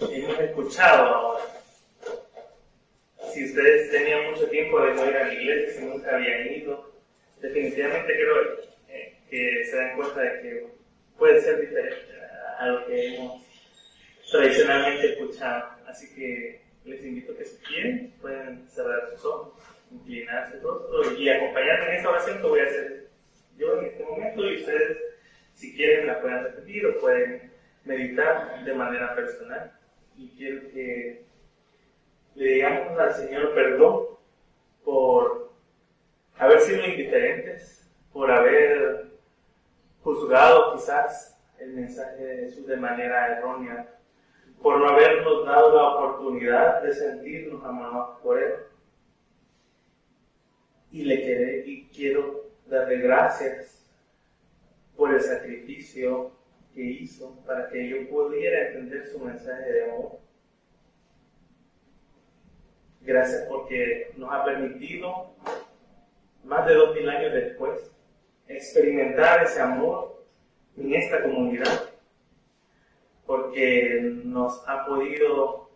hemos 0.01 0.39
escuchado 0.39 1.05
ahora. 1.05 1.43
Si 3.33 3.45
ustedes 3.45 3.91
tenían 3.91 4.31
mucho 4.31 4.47
tiempo 4.49 4.81
de 4.81 4.93
no 4.93 5.05
ir 5.09 5.17
a 5.17 5.27
la 5.27 5.33
iglesia, 5.33 5.79
si 5.79 5.85
nunca 5.85 6.15
habían 6.15 6.53
ido, 6.53 6.91
definitivamente 7.41 8.13
creo 8.13 8.59
eh, 8.89 9.17
que 9.29 9.65
se 9.65 9.75
dan 9.75 9.95
cuenta 9.95 10.21
de 10.21 10.41
que 10.41 10.67
puede 11.17 11.41
ser 11.41 11.61
diferente 11.61 12.13
a 12.57 12.67
lo 12.67 12.85
que 12.87 13.15
hemos 13.15 13.41
tradicionalmente 14.31 15.13
escuchado. 15.13 15.69
Así 15.87 16.13
que 16.15 16.61
les 16.85 17.03
invito 17.03 17.33
a 17.33 17.37
que 17.37 17.45
si 17.45 17.57
quieren 17.57 18.13
pueden 18.21 18.67
cerrar 18.69 19.09
sus 19.11 19.25
ojos 19.25 19.53
inclinarse 19.91 20.57
el 20.57 20.63
rostro 20.63 21.13
y 21.17 21.29
acompañarme 21.29 21.89
en 21.89 21.95
esta 21.95 22.09
oración 22.09 22.41
que 22.41 22.47
voy 22.47 22.59
a 22.59 22.63
hacer 22.63 23.09
yo 23.57 23.79
en 23.79 23.85
este 23.85 24.05
momento 24.05 24.45
y 24.45 24.57
ustedes, 24.57 24.97
si 25.53 25.75
quieren, 25.75 26.07
la 26.07 26.21
pueden 26.21 26.43
repetir 26.43 26.85
o 26.85 26.99
pueden 26.99 27.51
meditar 27.83 28.63
de 28.63 28.73
manera 28.73 29.15
personal. 29.15 29.71
Y 30.15 30.29
quiero 30.29 30.61
que 30.71 31.25
le 32.35 32.45
digamos 32.45 32.97
al 32.97 33.13
Señor 33.13 33.53
perdón 33.53 34.05
por 34.85 35.51
haber 36.37 36.59
sido 36.61 36.85
indiferentes, 36.85 37.89
por 38.13 38.31
haber 38.31 39.07
juzgado 40.03 40.75
quizás 40.75 41.37
el 41.59 41.73
mensaje 41.73 42.23
de 42.23 42.37
Jesús 42.45 42.65
de 42.67 42.77
manera 42.77 43.37
errónea, 43.37 43.93
por 44.61 44.79
no 44.79 44.87
habernos 44.87 45.45
dado 45.45 45.75
la 45.75 45.89
oportunidad 45.89 46.81
de 46.81 46.93
sentirnos 46.93 47.63
amados 47.65 48.19
por 48.21 48.41
Él 48.41 48.68
y 50.91 51.03
le 51.03 51.21
quiere, 51.23 51.63
y 51.65 51.87
quiero 51.87 52.49
darle 52.67 52.97
gracias 52.97 53.89
por 54.95 55.13
el 55.13 55.21
sacrificio 55.21 56.31
que 56.73 56.81
hizo 56.81 57.35
para 57.45 57.69
que 57.69 57.87
yo 57.87 58.09
pudiera 58.09 58.67
entender 58.67 59.07
su 59.07 59.19
mensaje 59.19 59.71
de 59.71 59.91
amor. 59.91 60.19
Gracias 63.01 63.45
porque 63.47 64.11
nos 64.17 64.31
ha 64.31 64.43
permitido, 64.43 65.33
más 66.43 66.65
de 66.65 66.73
dos 66.73 66.95
mil 66.95 67.09
años 67.09 67.33
después, 67.33 67.91
experimentar 68.47 69.43
ese 69.43 69.61
amor 69.61 70.25
en 70.75 70.93
esta 70.93 71.23
comunidad, 71.23 71.89
porque 73.25 74.01
nos 74.23 74.67
ha 74.67 74.85
podido 74.85 75.69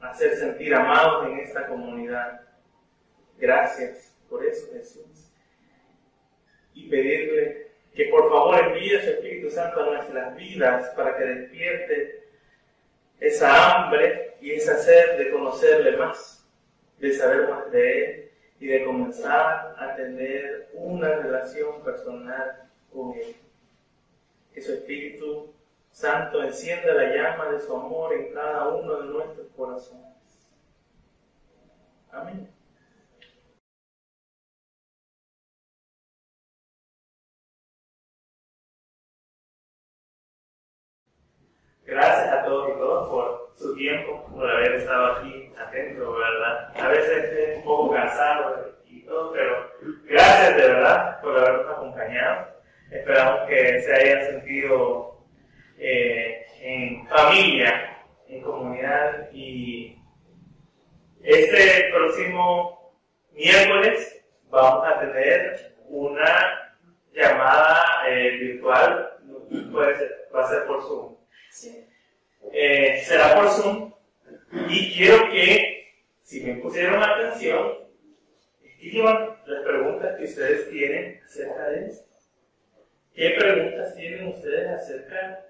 hacer 0.00 0.36
sentir 0.36 0.74
amados 0.74 1.26
en 1.26 1.38
esta 1.38 1.66
comunidad. 1.66 2.42
Gracias 3.38 4.07
por 4.28 4.44
eso 4.44 4.72
Jesús. 4.72 5.32
Y 6.74 6.88
pedirle 6.88 7.68
que 7.94 8.04
por 8.06 8.28
favor 8.28 8.58
envíe 8.58 9.00
su 9.00 9.10
Espíritu 9.10 9.50
Santo 9.50 9.80
a 9.80 9.86
nuestras 9.86 10.36
vidas 10.36 10.88
para 10.94 11.16
que 11.16 11.24
despierte 11.24 12.24
esa 13.20 13.86
hambre 13.86 14.36
y 14.40 14.52
esa 14.52 14.78
sed 14.78 15.18
de 15.18 15.30
conocerle 15.30 15.96
más, 15.96 16.46
de 16.98 17.12
saber 17.12 17.48
más 17.48 17.70
de 17.72 18.04
Él 18.04 18.30
y 18.60 18.66
de 18.66 18.84
comenzar 18.84 19.74
a 19.78 19.96
tener 19.96 20.68
una 20.74 21.16
relación 21.16 21.82
personal 21.82 22.68
con 22.92 23.14
Él. 23.14 23.34
Que 24.54 24.60
su 24.60 24.72
Espíritu 24.72 25.52
Santo 25.90 26.42
encienda 26.42 26.94
la 26.94 27.14
llama 27.14 27.50
de 27.50 27.60
su 27.60 27.74
amor 27.74 28.14
en 28.14 28.32
cada 28.32 28.68
uno 28.68 29.02
de 29.02 29.06
nuestros 29.06 29.48
corazones. 29.56 30.06
Amén. 32.12 32.57
Gracias 41.88 42.28
a 42.34 42.44
todos 42.44 42.68
y 42.68 42.72
todas 42.78 43.08
por 43.08 43.52
su 43.56 43.74
tiempo, 43.74 44.22
por 44.34 44.46
haber 44.46 44.74
estado 44.74 45.06
aquí 45.16 45.50
atento, 45.58 46.12
¿verdad? 46.12 46.70
A 46.78 46.88
veces 46.88 47.32
es 47.32 47.56
un 47.56 47.64
poco 47.64 47.94
cansado 47.94 48.74
y 48.84 49.06
todo, 49.06 49.32
pero 49.32 49.72
gracias 50.04 50.56
de 50.56 50.68
verdad 50.68 51.18
por 51.22 51.38
habernos 51.38 51.72
acompañado. 51.74 52.46
Esperamos 52.90 53.48
que 53.48 53.80
se 53.80 53.94
hayan 53.94 54.26
sentido 54.26 55.24
eh, 55.78 56.44
en 56.60 57.08
familia, 57.08 58.04
en 58.28 58.42
comunidad 58.42 59.30
y 59.32 59.98
este 61.24 61.90
próximo 61.90 62.92
miércoles 63.32 64.26
vamos 64.50 64.86
a 64.86 65.00
tener 65.00 65.74
una 65.88 66.76
llamada 67.14 67.82
eh, 68.10 68.30
virtual, 68.38 69.10
puede 69.72 69.96
ser, 69.96 70.28
va 70.36 70.44
a 70.44 70.48
ser 70.50 70.66
por 70.66 70.82
Zoom 70.82 71.18
eh, 72.52 73.02
será 73.04 73.34
por 73.34 73.48
Zoom 73.50 73.92
y 74.68 74.94
quiero 74.94 75.30
que, 75.30 75.92
si 76.22 76.42
me 76.42 76.54
pusieron 76.56 77.02
atención, 77.02 77.78
escriban 78.62 79.36
las 79.46 79.62
preguntas 79.62 80.16
que 80.16 80.24
ustedes 80.24 80.70
tienen 80.70 81.20
acerca 81.24 81.68
de 81.68 81.86
esto. 81.86 82.08
¿Qué 83.14 83.30
preguntas 83.38 83.94
tienen 83.96 84.28
ustedes 84.28 84.68
acerca 84.68 85.44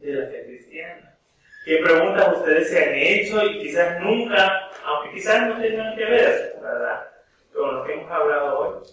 de 0.00 0.12
la 0.14 0.26
fe 0.28 0.44
cristiana? 0.46 1.18
¿Qué 1.64 1.76
preguntas 1.76 2.38
ustedes 2.38 2.70
se 2.70 2.84
han 2.84 2.94
hecho 2.94 3.44
y 3.44 3.60
quizás 3.60 4.00
nunca, 4.00 4.70
aunque 4.84 5.14
quizás 5.14 5.46
no 5.46 5.60
tengan 5.60 5.94
que 5.94 6.04
ver, 6.04 6.56
¿verdad? 6.60 7.06
Con 7.52 7.76
lo 7.76 7.84
que 7.84 7.92
hemos 7.92 8.10
hablado 8.10 8.58
hoy. 8.58 8.86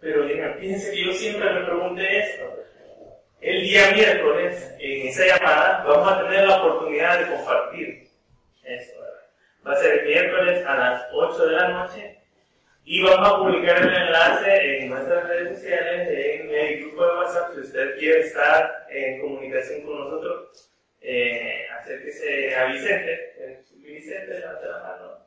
Pero 0.00 0.26
digan, 0.26 0.58
fíjense 0.58 0.92
que 0.92 1.04
yo 1.06 1.12
siempre 1.12 1.50
me 1.50 1.64
pregunté 1.64 2.18
esto. 2.18 2.58
El 3.40 3.62
día 3.62 3.92
miércoles, 4.34 4.74
en 4.78 5.08
esa 5.08 5.26
llamada, 5.26 5.84
vamos 5.86 6.12
a 6.12 6.22
tener 6.22 6.46
la 6.46 6.62
oportunidad 6.62 7.18
de 7.18 7.36
compartir 7.36 8.08
eso. 8.64 8.92
Va 9.66 9.72
a 9.72 9.76
ser 9.76 9.98
el 9.98 10.06
miércoles 10.06 10.64
a 10.66 10.76
las 10.76 11.06
8 11.12 11.46
de 11.46 11.52
la 11.52 11.68
noche 11.68 12.18
y 12.84 13.02
vamos 13.02 13.28
a 13.28 13.38
publicar 13.38 13.82
el 13.82 13.94
enlace 13.94 14.78
en 14.78 14.90
nuestras 14.90 15.28
redes 15.28 15.58
sociales, 15.58 16.08
en 16.08 16.54
el 16.54 16.80
grupo 16.80 17.04
de 17.04 17.16
WhatsApp. 17.18 17.52
Si 17.54 17.60
usted 17.60 17.98
quiere 17.98 18.20
estar 18.20 18.86
en 18.90 19.20
comunicación 19.20 19.82
con 19.82 19.98
nosotros, 19.98 20.70
eh, 21.00 21.66
acérquese 21.78 22.54
a 22.56 22.64
Vicente, 22.66 23.62
Vicente, 23.76 24.40
levanta 24.40 24.66
la 24.66 24.78
mano, 24.78 25.18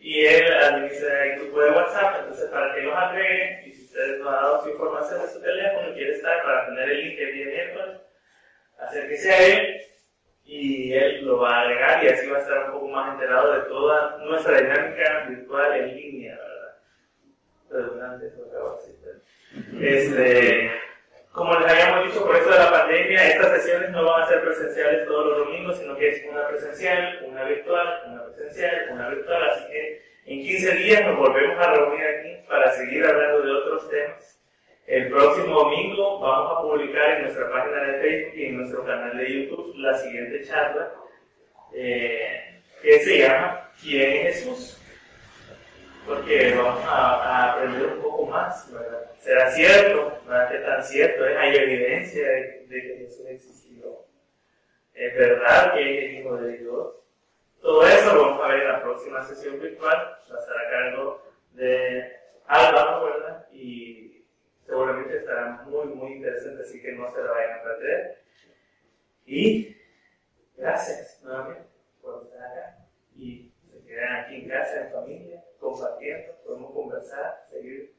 y 0.00 0.24
él 0.26 0.52
administra 0.52 1.26
el 1.26 1.40
grupo 1.40 1.62
de 1.62 1.70
WhatsApp, 1.70 2.16
entonces 2.20 2.50
para 2.50 2.74
que 2.74 2.82
los 2.82 2.96
agreguen 2.96 3.72
ustedes 3.92 4.20
nos 4.20 4.28
ha 4.28 4.36
dado 4.36 4.62
su 4.62 4.70
información 4.70 5.20
de 5.20 5.28
su 5.28 5.40
teléfono 5.42 5.90
y 5.90 5.94
quiere 5.94 6.12
estar 6.12 6.42
para 6.42 6.66
tener 6.66 6.88
el 6.88 7.00
link 7.04 7.18
el 7.18 7.34
día 7.34 7.46
miércoles, 7.46 8.00
acérquese 8.86 9.32
a 9.32 9.46
él 9.46 9.82
y 10.44 10.92
él 10.92 11.24
lo 11.24 11.38
va 11.38 11.56
a 11.56 11.60
agregar 11.62 12.04
y 12.04 12.08
así 12.08 12.26
va 12.28 12.38
a 12.38 12.40
estar 12.40 12.66
un 12.66 12.72
poco 12.72 12.88
más 12.88 13.14
enterado 13.14 13.52
de 13.54 13.60
toda 13.68 14.18
nuestra 14.18 14.60
dinámica 14.60 15.26
virtual 15.28 15.80
en 15.80 15.96
línea, 15.96 16.36
¿verdad? 16.36 16.76
Redundante 17.70 18.26
eso 18.26 18.44
acabo 18.50 18.78
de 19.80 19.96
Este, 19.96 20.70
como 21.32 21.58
les 21.58 21.72
habíamos 21.72 22.06
dicho, 22.06 22.26
por 22.26 22.36
esto 22.36 22.50
de 22.50 22.58
la 22.58 22.70
pandemia, 22.70 23.28
estas 23.28 23.62
sesiones 23.62 23.90
no 23.90 24.04
van 24.04 24.22
a 24.22 24.28
ser 24.28 24.42
presenciales 24.42 25.06
todos 25.06 25.26
los 25.26 25.46
domingos, 25.46 25.78
sino 25.78 25.96
que 25.96 26.10
es 26.10 26.24
una 26.30 26.46
presencial, 26.48 27.24
una 27.26 27.44
virtual, 27.44 28.02
una 28.08 28.24
presencial, 28.26 28.88
una 28.90 29.08
virtual, 29.08 29.50
así 29.50 29.66
que 29.68 30.02
en 30.26 30.42
15 30.42 30.74
días 30.76 31.06
nos 31.06 31.16
volvemos 31.16 31.58
a 31.58 31.72
reunir 31.72 32.04
aquí 32.04 32.46
para 32.48 32.70
seguir 32.72 33.06
hablando 33.06 33.42
de 33.42 33.52
otros 33.52 33.88
temas. 33.88 34.41
El 34.86 35.08
próximo 35.10 35.60
domingo 35.60 36.20
vamos 36.20 36.58
a 36.58 36.62
publicar 36.62 37.10
en 37.12 37.22
nuestra 37.22 37.50
página 37.50 37.82
de 37.84 38.00
Facebook 38.00 38.36
y 38.36 38.44
en 38.46 38.56
nuestro 38.58 38.84
canal 38.84 39.16
de 39.16 39.32
YouTube 39.32 39.74
la 39.76 39.96
siguiente 39.96 40.44
charla 40.44 40.92
eh, 41.72 42.60
que 42.82 43.00
se 43.00 43.18
llama 43.18 43.70
¿Quién 43.80 44.26
es 44.26 44.36
Jesús? 44.36 44.78
Porque 46.06 46.52
vamos 46.56 46.82
a, 46.84 47.52
aprender 47.52 47.92
un 47.92 48.02
poco 48.02 48.26
más, 48.26 48.72
¿verdad? 48.72 49.10
¿Será 49.20 49.50
cierto? 49.52 50.18
¿Verdad? 50.26 50.50
¿Qué 50.50 50.58
tan 50.58 50.82
cierto? 50.82 51.24
¿Hay 51.38 51.56
evidencia 51.56 52.26
de, 52.26 52.66
de 52.66 52.82
que 52.82 52.96
Jesús 52.98 53.26
existió? 53.28 54.04
¿Es 54.94 55.14
verdad 55.16 55.74
que 55.74 55.80
es 55.80 56.04
el 56.04 56.18
Hijo 56.18 56.36
de 56.38 56.58
Dios? 56.58 56.92
Todo 57.60 57.86
eso 57.86 58.14
lo 58.14 58.22
vamos 58.22 58.44
a 58.44 58.48
ver 58.48 58.62
en 58.62 58.68
la 58.68 58.82
próxima 58.82 59.22
sesión 59.22 59.60
virtual 59.60 60.18
va 60.30 60.36
a 60.36 60.40
estar 60.40 60.56
a 60.58 60.70
cargo 60.70 61.22
de 61.52 62.12
Álvaro, 62.48 63.04
¿verdad? 63.04 63.46
Y 63.52 64.11
seguramente 64.72 65.18
estará 65.18 65.62
muy, 65.66 65.86
muy 65.88 66.12
interesante, 66.14 66.62
así 66.62 66.80
que 66.80 66.92
no 66.92 67.12
se 67.12 67.22
la 67.22 67.30
vayan 67.30 67.58
a 67.58 67.62
perder. 67.62 68.24
Y 69.26 69.76
gracias 70.56 71.20
nuevamente 71.22 71.68
por 72.00 72.22
estar 72.24 72.40
acá. 72.40 72.78
Y 73.14 73.52
se 73.70 73.84
quedan 73.84 74.24
aquí 74.24 74.36
en 74.36 74.48
casa, 74.48 74.86
en 74.86 74.92
familia, 74.92 75.44
compartiendo, 75.60 76.32
podemos 76.46 76.72
conversar, 76.72 77.46
seguir 77.50 77.94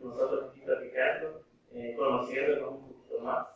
nosotros 0.00 0.50
aquí 0.50 0.62
platicando, 0.62 1.44
eh, 1.72 1.94
conociéndonos 1.96 2.70
un 2.72 2.88
poquito 2.88 3.20
más. 3.20 3.46